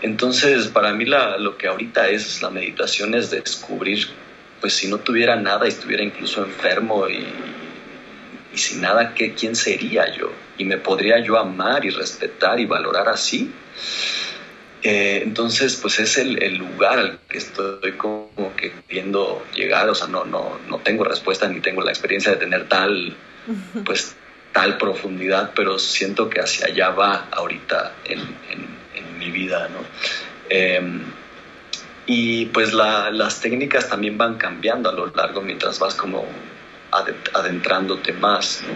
[0.00, 4.08] Entonces, para mí lo que ahorita es la meditación es descubrir,
[4.62, 7.26] pues si no tuviera nada y estuviera incluso enfermo y,
[8.54, 10.32] y sin nada, ¿qué, ¿quién sería yo?
[10.58, 13.52] Y me podría yo amar y respetar y valorar así.
[14.82, 20.08] Eh, entonces, pues es el, lugar al que estoy como que queriendo llegar, o sea,
[20.08, 23.16] no, no, no tengo respuesta ni tengo la experiencia de tener tal,
[23.84, 24.16] pues,
[24.52, 28.82] tal profundidad, pero siento que hacia allá va ahorita en, en,
[29.18, 29.78] mi vida, ¿no?
[30.48, 31.00] Em,
[32.06, 36.26] y pues las técnicas también van cambiando a lo largo mientras vas como
[37.32, 38.74] adentrándote más, ¿no?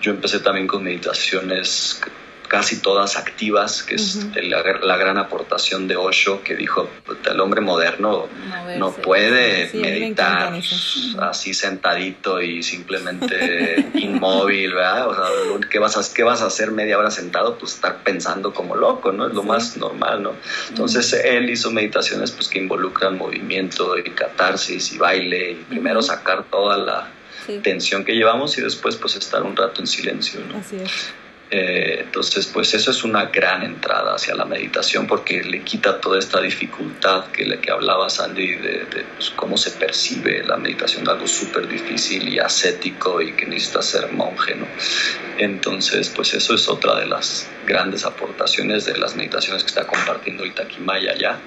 [0.00, 2.00] Yo empecé también con meditaciones
[2.48, 6.88] casi todas activas, que es la, gran aportación de Osho, que dijo,
[7.28, 8.28] el hombre moderno
[8.78, 10.54] no puede meditar
[11.20, 15.08] así sentadito y simplemente inmóvil, ¿verdad?
[15.08, 17.58] O sea, ¿qué vas, a, ¿qué vas a hacer media hora sentado?
[17.58, 19.26] Pues estar pensando como loco, ¿no?
[19.26, 20.34] Es lo más normal, ¿no?
[20.68, 26.44] Entonces él hizo meditaciones pues que involucran movimiento y catarsis y baile y primero sacar
[26.44, 27.13] toda la
[27.62, 30.40] tensión que llevamos y después pues estar un rato en silencio.
[30.58, 31.12] Así es.
[31.50, 36.18] Eh, entonces, pues eso es una gran entrada hacia la meditación porque le quita toda
[36.18, 41.28] esta dificultad que, le, que hablaba Sandy de, pues, cómo se percibe la meditación, algo
[41.28, 44.66] súper difícil y ascético y que necesita ser monje, ¿no?
[45.38, 50.44] Entonces, pues eso es otra de las grandes aportaciones de las meditaciones que está compartiendo
[50.46, 51.38] Itaquimaya ya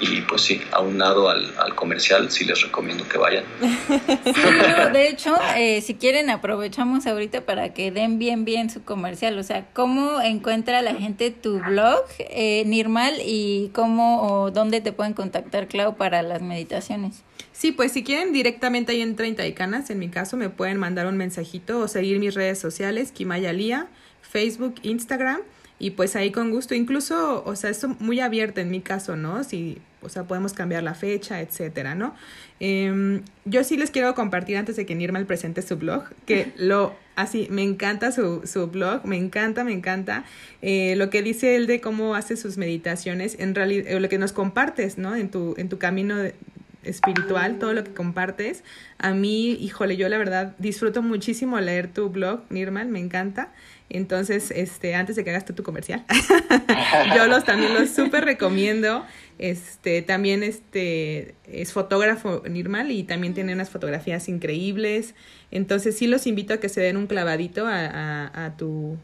[0.00, 3.44] y pues sí, aunado al, al comercial, sí les recomiendo que vayan.
[4.92, 9.38] de hecho, eh, si quieren, aprovechamos ahorita para que den bien, bien su comercial.
[9.38, 14.92] O sea, ¿cómo encuentra la gente tu blog, eh, Nirmal, y cómo o dónde te
[14.92, 17.22] pueden contactar, Clau, para las meditaciones?
[17.52, 20.78] Sí, pues si quieren directamente ahí en 30 y Canas, en mi caso, me pueden
[20.78, 23.88] mandar un mensajito o seguir mis redes sociales, Kimaya Lía,
[24.22, 25.42] Facebook, Instagram.
[25.82, 29.42] Y pues ahí con gusto, incluso, o sea, esto muy abierto en mi caso, ¿no?
[29.42, 32.14] Si, o sea, podemos cambiar la fecha, etcétera, ¿no?
[32.60, 36.94] Em, yo sí les quiero compartir antes de que Nirmal presente su blog, que lo,
[37.16, 40.24] así, me encanta su, su blog, me encanta, me encanta.
[40.60, 44.30] Eh, lo que dice él de cómo hace sus meditaciones, en realidad, lo que nos
[44.30, 45.16] compartes, ¿no?
[45.16, 46.36] En tu, en tu camino de,
[46.84, 48.62] espiritual, todo lo que compartes.
[48.98, 53.52] A mí, híjole, yo la verdad disfruto muchísimo leer tu blog, Nirmal, me encanta.
[53.94, 56.04] Entonces, este, antes de que hagas tú tu comercial,
[57.16, 59.04] yo los también los súper recomiendo.
[59.38, 65.14] Este, también este, es fotógrafo Nirmal y también tiene unas fotografías increíbles.
[65.50, 68.96] Entonces, sí los invito a que se den un clavadito a, a, a tu,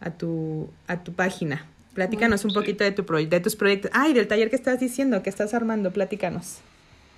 [0.00, 1.66] a, tu, a tu página.
[1.94, 3.90] Platícanos un poquito de, tu de tus proyectos.
[3.92, 6.58] Ay, del taller que estás diciendo, que estás armando, platícanos.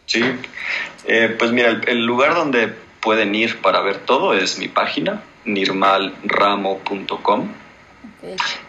[0.06, 0.22] Sí,
[1.06, 7.48] eh, pues mira, el, lugar donde pueden ir para ver todo es mi página, nirmalramo.com.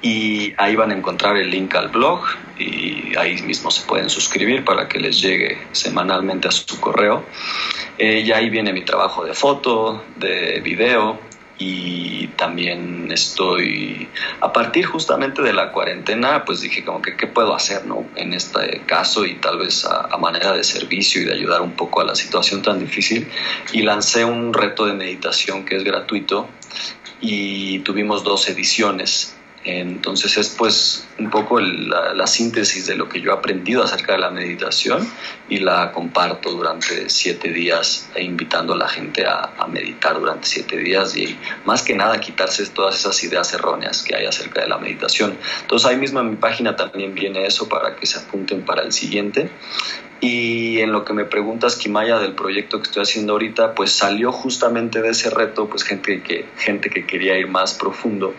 [0.02, 2.22] Y ahí van a encontrar el link al blog
[2.58, 7.24] y ahí mismo se pueden suscribir para que les llegue semanalmente a su correo.
[7.98, 11.20] Eh, y ahí viene mi trabajo de foto, de video,
[11.64, 17.54] y también estoy, a partir justamente de la cuarentena, pues dije como que qué puedo
[17.54, 18.08] hacer, ¿no?
[18.16, 22.02] En este caso y tal vez a, manera de servicio y de ayudar un poco
[22.02, 23.28] a la situación tan difícil
[23.74, 26.50] y lancé un reto de meditación que es gratuito
[27.20, 33.32] y tuvimos dos ediciones entonces es pues un poco la, síntesis de lo que yo
[33.32, 35.08] he aprendido acerca de la meditación
[35.50, 40.78] y la comparto durante siete días e invitando a la gente a, meditar durante siete
[40.78, 44.78] días y más que nada quitarse todas esas ideas erróneas que hay acerca de la
[44.78, 45.38] meditación.
[45.62, 48.92] Entonces ahí mismo en mi página también viene eso para que se apunten para el
[48.92, 49.50] siguiente.
[50.20, 54.32] Y en lo que me preguntas, Kimaya, del proyecto que estoy haciendo ahorita, pues salió
[54.32, 58.34] justamente de ese reto, pues gente que, gente que quería ir más profundo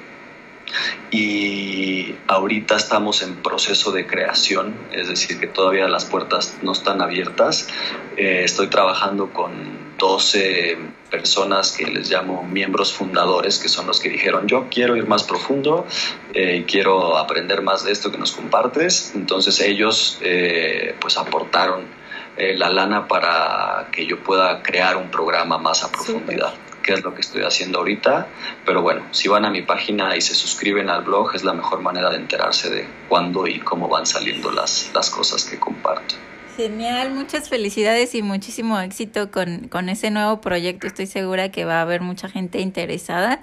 [1.11, 7.03] y ahorita estamos en proceso de creación, es decir, que todavía las puertas no están
[7.03, 7.69] abiertas.
[8.17, 9.53] Eh, estoy trabajando con
[9.99, 10.79] 12
[11.11, 15.23] personas que les llamo miembros fundadores, que son los que dijeron, yo quiero ir más
[15.25, 15.87] profundo,
[16.33, 19.13] eh, quiero aprender más de esto que nos compartes.
[19.15, 22.03] Entonces ellos eh, pues aportaron
[22.35, 27.15] la lana para que yo pueda crear un programa más a profundidad que es lo
[27.15, 28.29] que estoy haciendo ahorita.
[28.67, 31.81] Pero bueno, si van a mi página y se suscriben al blog, es la mejor
[31.81, 36.15] manera de enterarse de cuándo y cómo van saliendo las, las cosas que comparto.
[36.57, 40.87] Genial, muchas felicidades y muchísimo éxito con, con ese nuevo proyecto.
[40.87, 43.41] Estoy segura que va a haber mucha gente interesada.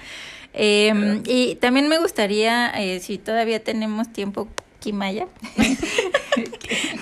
[0.54, 4.47] Em, y también me gustaría, eh, si todavía tenemos tiempo,
[4.80, 5.28] Kimaya.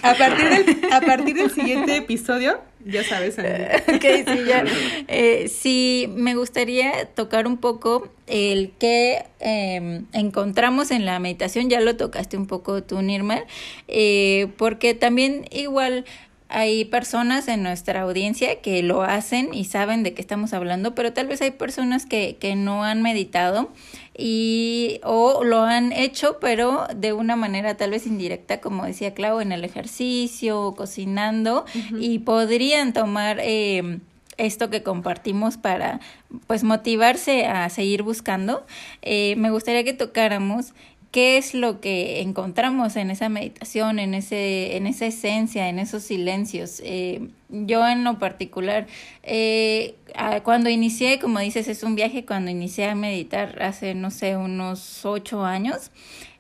[0.02, 4.64] a, partir del, a partir del siguiente episodio, ya sabes, ok, sí, ya.
[5.08, 11.82] Eh, sí, me gustaría tocar un poco el que em, encontramos en la meditación, ya
[11.82, 13.46] lo tocaste un poco tú, Nirmal,
[13.88, 16.06] eh, porque también igual
[16.50, 21.14] hay personas en nuestra audiencia que lo hacen y saben de qué estamos hablando, pero
[21.14, 23.72] tal vez hay personas que, que no han meditado
[24.18, 29.42] y o lo han hecho pero de una manera tal vez indirecta como decía Clau
[29.42, 31.66] en el ejercicio o cocinando
[32.00, 34.00] y podrían tomar eh,
[34.38, 36.00] esto que compartimos para
[36.46, 38.66] pues motivarse a seguir buscando.
[39.02, 40.74] Eh, me gustaría que tocáramos
[41.12, 46.04] qué es lo que encontramos en esa meditación, en, ese, en esa esencia, en esos
[46.04, 46.82] silencios.
[46.84, 48.88] Eh, yo en lo particular,
[49.24, 49.96] eh,
[50.44, 55.06] cuando inicié, como dices, es un viaje, cuando inicié a meditar hace, no sé, unos
[55.06, 55.92] ocho años,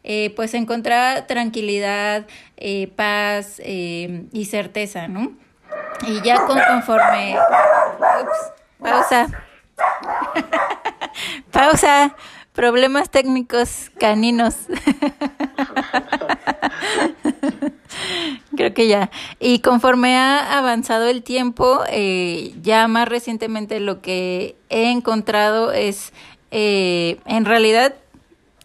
[0.03, 2.27] eh, pues encontraba tranquilidad,
[2.95, 5.33] paz y certeza, ¿no?
[6.07, 7.35] Y ya con, conforme...
[8.79, 9.27] Pausa.
[11.51, 12.15] pausa.
[12.57, 14.55] Problemas técnicos caninos.
[18.57, 19.11] Creo que ya.
[19.39, 26.13] Y conforme ha avanzado el tiempo, eh, ya más recientemente lo que he encontrado es,
[26.49, 27.93] eh, en realidad,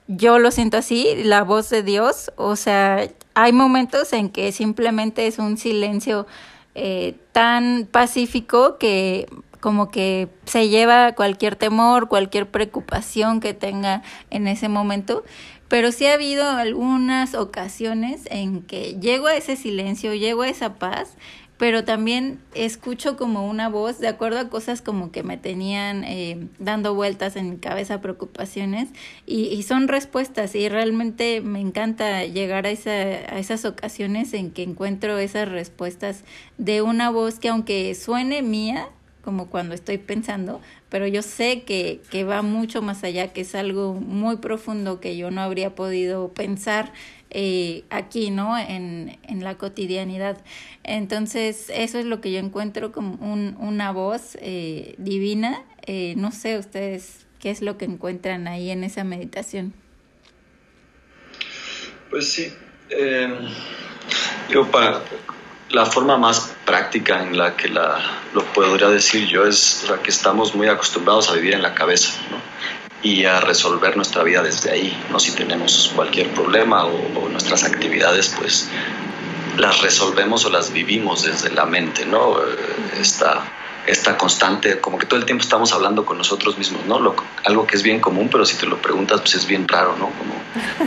[0.07, 2.33] yo lo siento así, la voz de Dios.
[2.37, 6.27] O sea, hay momentos en que simplemente es un silencio
[6.75, 9.29] eh, tan pacífico que
[9.63, 15.23] como que se lleva cualquier temor, cualquier preocupación que tenga en ese momento,
[15.69, 20.75] pero sí ha habido algunas ocasiones en que llego a ese silencio, llego a esa
[20.75, 21.17] paz,
[21.59, 26.49] pero también escucho como una voz de acuerdo a cosas como que me tenían eh,
[26.59, 28.89] dando vueltas en mi cabeza, preocupaciones,
[29.27, 34.65] y, son respuestas y realmente me encanta llegar a, esa, a esas ocasiones en que
[34.65, 36.25] encuentro esas respuestas
[36.59, 38.89] de una voz que aunque suene mía,
[39.23, 43.55] como cuando estoy pensando, pero yo sé que, que va mucho más allá, que es
[43.55, 46.93] algo muy profundo que yo no habría podido pensar
[47.31, 48.59] eh, aquí, ¿no?
[48.59, 50.37] En, en, la cotidianidad.
[50.85, 55.63] Entonces, eso es lo que yo encuentro como un, una voz eh, divina.
[55.87, 59.73] Eh, no sé ustedes qué es lo que encuentran ahí en esa meditación.
[62.11, 62.53] Pues sí,
[64.51, 65.03] yo para
[65.73, 67.99] la forma más práctica en la que la,
[68.35, 72.13] lo podría decir yo es que estamos muy acostumbrados a vivir en la cabeza,
[73.03, 75.19] y a resolver nuestra vida desde ahí, ¿no?
[75.19, 78.69] Si tenemos cualquier problema o, nuestras actividades, pues
[79.57, 82.39] las resolvemos o las vivimos desde la mente, ¿no?
[82.39, 83.43] Eh, esta,
[83.87, 87.01] esta constante, como que todo el tiempo estamos hablando con nosotros mismos, ¿no?
[87.01, 89.97] Lo, algo que es bien común, pero si te lo preguntas, pues es bien raro,
[89.99, 90.11] ¿no?
[90.11, 90.35] Como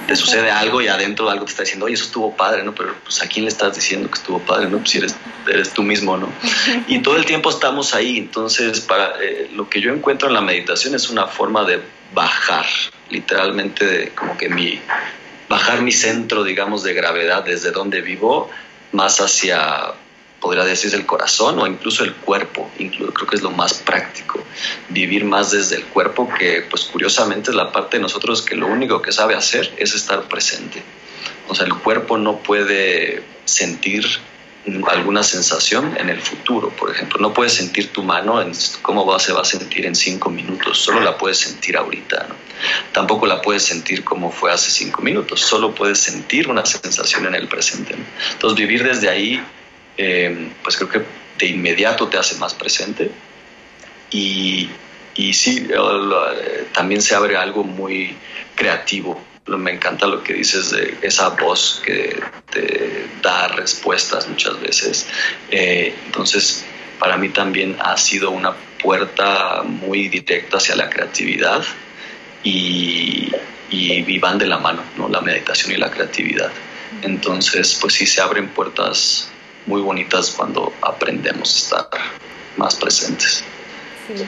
[0.08, 2.74] te sucede algo y adentro algo te está diciendo, oye, eso estuvo padre, ¿no?
[2.74, 4.78] Pero pues a quién le estás diciendo que estuvo padre, ¿no?
[4.78, 5.16] Pues si eres,
[5.48, 6.30] eres tú mismo, ¿no?
[6.88, 10.42] Y todo el tiempo estamos ahí, entonces para eh, lo que yo encuentro en la
[10.42, 11.82] meditación es una forma de
[12.14, 12.66] bajar,
[13.10, 14.80] literalmente como que mi,
[15.50, 18.50] bajar mi centro, digamos, de gravedad desde donde vivo,
[18.92, 19.94] más hacia,
[20.40, 24.44] podría decirse, el corazón o incluso el cuerpo, incluso, creo que es lo más práctico,
[24.90, 28.68] vivir más desde el cuerpo, que pues curiosamente es la parte de nosotros que lo
[28.68, 30.84] único que sabe hacer es estar presente.
[31.48, 34.06] O sea, el cuerpo no puede sentir
[34.88, 36.70] alguna sensación en el futuro.
[36.70, 40.30] Por ejemplo, no puedes sentir tu mano en cómo se va a sentir en cinco
[40.30, 42.28] minutos, solo la puedes sentir ahorita.
[42.92, 47.36] Tampoco la puedes sentir como fue hace cinco minutos, solo puedes sentir una sensación en
[47.36, 47.96] el presente.
[48.32, 49.44] Entonces, vivir desde ahí,
[49.98, 51.02] eh, pues creo que
[51.38, 53.12] de inmediato te hace más presente.
[54.12, 54.70] Y,
[55.16, 58.16] y sí, eh, también se abre algo muy
[58.56, 62.20] creativo me encanta lo que dices de esa voz que
[62.52, 65.08] te da respuestas muchas veces.
[65.52, 66.66] Eh, entonces,
[67.00, 71.64] para mí también ha sido una puerta muy directa hacia la creatividad
[72.44, 73.32] y,
[73.70, 75.10] y, van de la mano, ¿no?
[75.10, 76.52] La meditación y la creatividad.
[77.02, 79.30] Entonces, pues sí se abren puertas
[79.66, 82.02] muy bonitas cuando aprendemos a estar
[82.58, 83.44] más presentes.
[84.08, 84.24] Sí.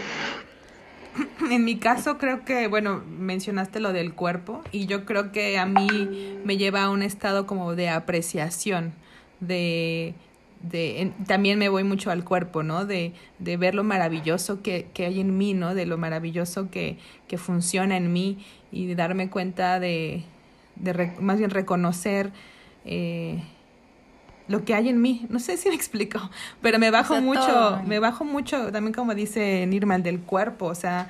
[1.52, 5.66] en mi caso creo que, bueno, mencionaste lo del cuerpo y yo creo que a
[5.66, 8.94] mí me lleva a un estado como de apreciación,
[9.40, 10.16] de,
[10.62, 12.86] de también me voy mucho al cuerpo, ¿no?
[12.86, 15.76] De, de ver lo maravilloso que, que, hay en mí, ¿no?
[15.76, 20.24] De lo maravilloso que, que funciona en mí y de darme cuenta de,
[20.76, 22.32] de más bien reconocer
[22.86, 23.44] eh,
[24.48, 25.26] lo que hay en mí.
[25.30, 26.30] No sé si me explico,
[26.62, 31.10] pero me bajo mucho, me bajo mucho también como dice Nirman del cuerpo, o sea,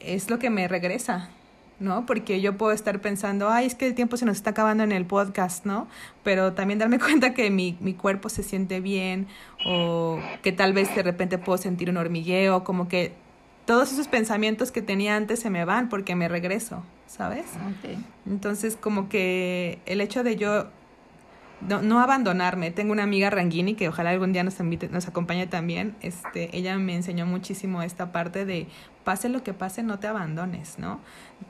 [0.00, 1.28] es lo que me regresa,
[1.78, 2.06] ¿no?
[2.06, 4.92] Porque yo puedo estar pensando, ay, es que el tiempo se nos está acabando en
[4.92, 5.88] el podcast, ¿no?
[6.22, 9.26] Pero también darme cuenta que mi, mi cuerpo se siente bien
[9.66, 13.12] o que tal vez de repente puedo sentir un hormigueo, como que
[13.64, 17.46] todos esos pensamientos que tenía antes se me van porque me regreso, ¿sabes?
[18.26, 20.66] Entonces, como que el hecho de yo
[21.68, 22.70] no, no, abandonarme.
[22.70, 25.94] Tengo una amiga Rangini que ojalá algún día nos invite, nos acompañe también.
[26.00, 28.66] Este, ella me enseñó muchísimo esta parte de
[29.04, 31.00] pase lo que pase, no te abandones, ¿no?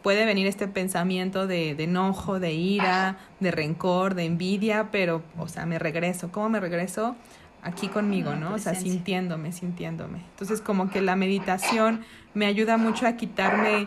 [0.02, 5.48] Puede venir este pensamiento de, de enojo, de ira, de rencor, de envidia, pero, o
[5.48, 6.30] sea, me regreso.
[6.32, 7.16] ¿Cómo me regreso?
[7.62, 8.54] Aquí conmigo, ¿no?
[8.54, 10.18] O sea, sintiéndome, sintiéndome.
[10.30, 12.04] Entonces, como que la meditación
[12.34, 13.86] me ayuda mucho a quitarme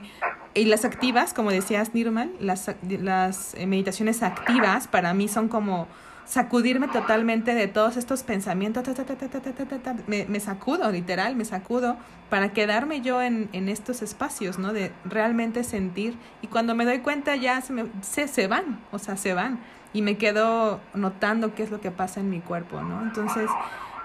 [0.53, 5.89] y las activas, como decías Nirman, las, las meditaciones activas para mí son como
[6.25, 8.83] sacudirme totalmente de todos estos pensamientos,
[10.07, 11.97] me, sacudo, literal, me sacudo
[12.29, 14.73] para quedarme yo en, en, estos espacios, ¿no?
[14.73, 18.99] De realmente sentir y cuando me doy cuenta ya se, me, se, se van, o
[18.99, 19.59] sea, se van
[19.93, 23.01] y me quedo notando qué es lo que pasa en mi cuerpo, ¿no?
[23.03, 23.49] Entonces,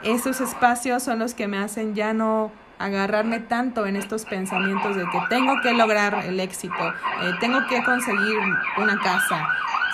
[0.02, 5.04] esos espacios son los que me hacen ya no agarrarme tanto en estos pensamientos de
[5.04, 6.88] que tengo que lograr el éxito,
[7.22, 8.38] eh, tengo que conseguir
[8.78, 9.46] una casa.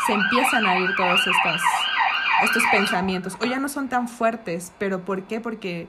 [0.06, 1.60] Se empiezan a ir todos estos
[2.44, 3.36] estos pensamientos.
[3.40, 5.40] O ya no son tan fuertes, pero ¿por qué?
[5.40, 5.88] Porque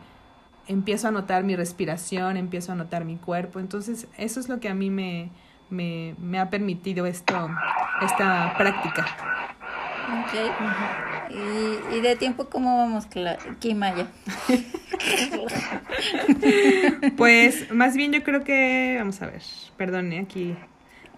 [0.68, 3.60] empiezo a notar mi respiración, empiezo a notar mi cuerpo.
[3.60, 5.30] Entonces, eso es lo que a mí me,
[5.70, 7.50] me, me ha permitido esto,
[8.02, 9.06] esta práctica.
[10.22, 10.34] Ok.
[11.30, 13.08] ¿Y, ¿Y, de tiempo cómo vamos,
[13.60, 14.08] Kimaya?
[17.18, 19.42] pues más bien yo creo que, vamos a ver,
[19.76, 20.56] perdone, aquí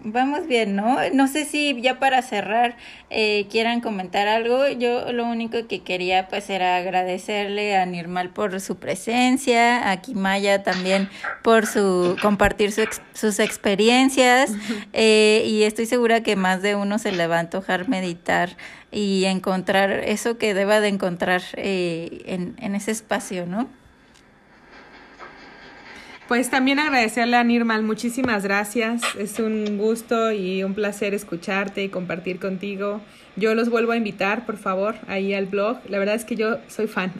[0.02, 0.98] Vamos bien, ¿no?
[1.14, 2.78] No sé si ya para cerrar
[3.10, 4.66] eh, quieran comentar algo.
[4.70, 10.64] Yo lo único que quería pues era agradecerle a Nirmal por su presencia, a Kimaya
[10.64, 11.10] también
[11.44, 12.72] por su compartir
[13.14, 14.54] sus experiencias
[14.94, 18.56] eh, y estoy segura que más de uno se le va a antojar meditar
[18.94, 23.68] y encontrar eso que deba de encontrar eh, en, en ese espacio, ¿no?
[26.30, 29.02] Pues también agradecerle a Nirmal, muchísimas gracias.
[29.18, 33.02] Es un gusto y un placer escucharte y compartir contigo.
[33.36, 35.80] Yo los vuelvo a invitar, por favor, ahí al blog.
[35.90, 37.12] La verdad es que yo soy fan.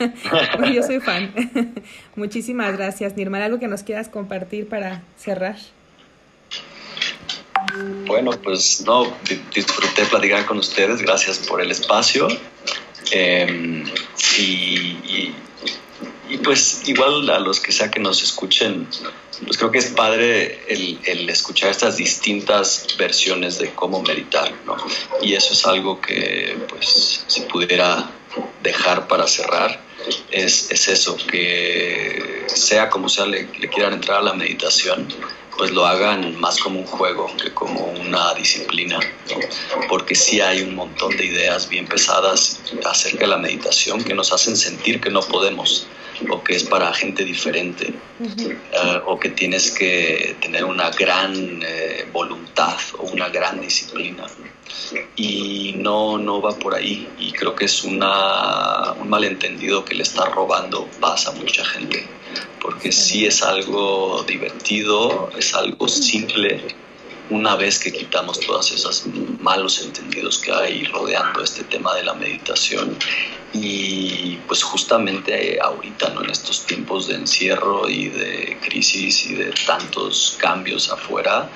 [0.74, 1.30] yo soy fan.
[2.16, 3.42] muchísimas gracias, Nirmal.
[3.42, 5.56] ¿Algo que nos quieras compartir para cerrar?
[8.06, 9.12] Bueno, pues no,
[9.54, 11.02] disfruté platicar con ustedes.
[11.02, 12.28] Gracias por el espacio.
[13.12, 13.76] Y
[14.38, 15.34] y
[16.48, 18.88] pues igual a los que sea que nos escuchen,
[19.44, 24.74] pues creo que es padre el, escuchar estas distintas versiones de cómo meditar, ¿no?
[25.20, 28.10] Y eso es algo que pues si pudiera
[28.62, 29.78] dejar para cerrar,
[30.30, 35.06] es, eso, que sea como sea le, le quieran entrar a la meditación,
[35.58, 39.00] pues lo hagan más como un juego que como una disciplina,
[39.88, 44.32] porque sí hay un montón de ideas bien pesadas acerca de la meditación que nos
[44.32, 45.88] hacen sentir que no podemos
[46.30, 52.08] o que es para gente diferente eh, o que tienes que tener una gran eh,
[52.12, 54.26] voluntad o una gran disciplina.
[55.16, 60.02] Y no, no va por ahí y creo que es una, un malentendido que le
[60.02, 62.06] está robando paz a mucha gente
[62.60, 66.62] porque sí es algo divertido, es algo simple
[67.30, 69.04] una vez que quitamos todos esos
[69.40, 72.96] malos entendidos que hay rodeando este tema de la meditación
[73.52, 76.22] y pues justamente ahorita ¿no?
[76.22, 81.50] en estos tiempos de encierro y de crisis y de tantos cambios afuera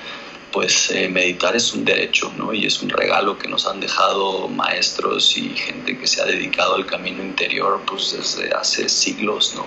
[0.53, 2.53] pues eh, meditar es un derecho, ¿no?
[2.53, 6.75] Y es un regalo que nos han dejado maestros y gente que se ha dedicado
[6.75, 9.65] al camino interior, pues desde hace siglos, ¿no?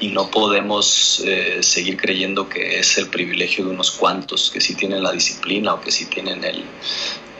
[0.00, 4.74] Y no podemos eh, seguir creyendo que es el privilegio de unos cuantos que sí
[4.74, 6.62] tienen la disciplina o que sí tienen el,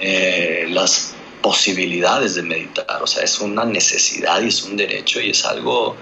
[0.01, 1.13] eh, las
[1.43, 3.03] posibilidades de meditar.
[3.03, 5.95] O sea, es una necesidad y es un derecho y es algo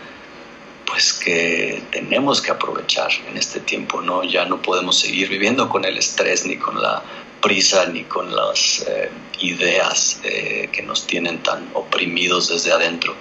[0.87, 4.25] pues que tenemos que aprovechar en este tiempo, ¿no?
[4.25, 7.03] Ya no podemos seguir viviendo con el estrés, ni con la
[7.43, 9.11] prisa, ni con las eh,
[9.41, 13.15] ideas eh, que nos tienen tan oprimidos desde adentro.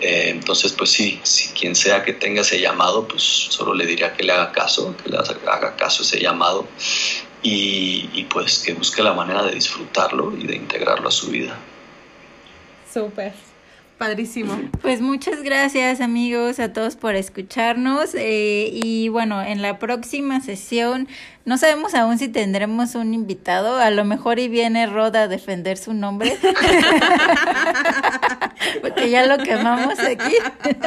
[0.00, 4.12] Eh, entonces, pues sí, si quien sea que tenga ese llamado, pues solo le diría
[4.12, 6.66] que le haga caso, que le haga caso ese llamado
[7.42, 11.56] y, pues que busque la manera de disfrutarlo y de integrarlo a su vida.
[12.92, 13.32] Súper.
[13.98, 14.58] Padrísimo.
[14.82, 21.08] Pues muchas gracias amigos a todos por escucharnos eh, y bueno, en la próxima sesión
[21.46, 25.78] no sabemos aún si tendremos un invitado, a lo mejor y viene Roda a defender
[25.78, 26.36] su nombre,
[28.82, 30.34] porque ya lo quemamos aquí,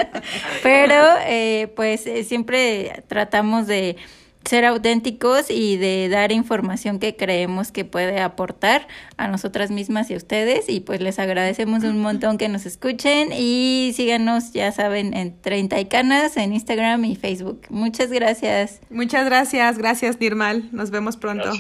[0.64, 3.98] pero eh, pues eh, siempre tratamos de
[4.46, 8.88] ser auténticos y de dar información que creemos que puede aportar
[9.18, 10.70] a nosotras mismas y a ustedes.
[10.70, 15.80] Y pues les agradecemos un montón que nos escuchen y síganos, ya saben, en 30
[15.80, 17.62] y canas en Instagram y Facebook.
[17.70, 18.80] Muchas gracias.
[18.90, 19.78] Muchas gracias.
[19.78, 20.70] Gracias, Nirmal.
[20.72, 21.52] Nos vemos pronto.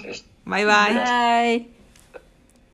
[0.45, 0.93] Bye bye.
[0.93, 1.78] Bye.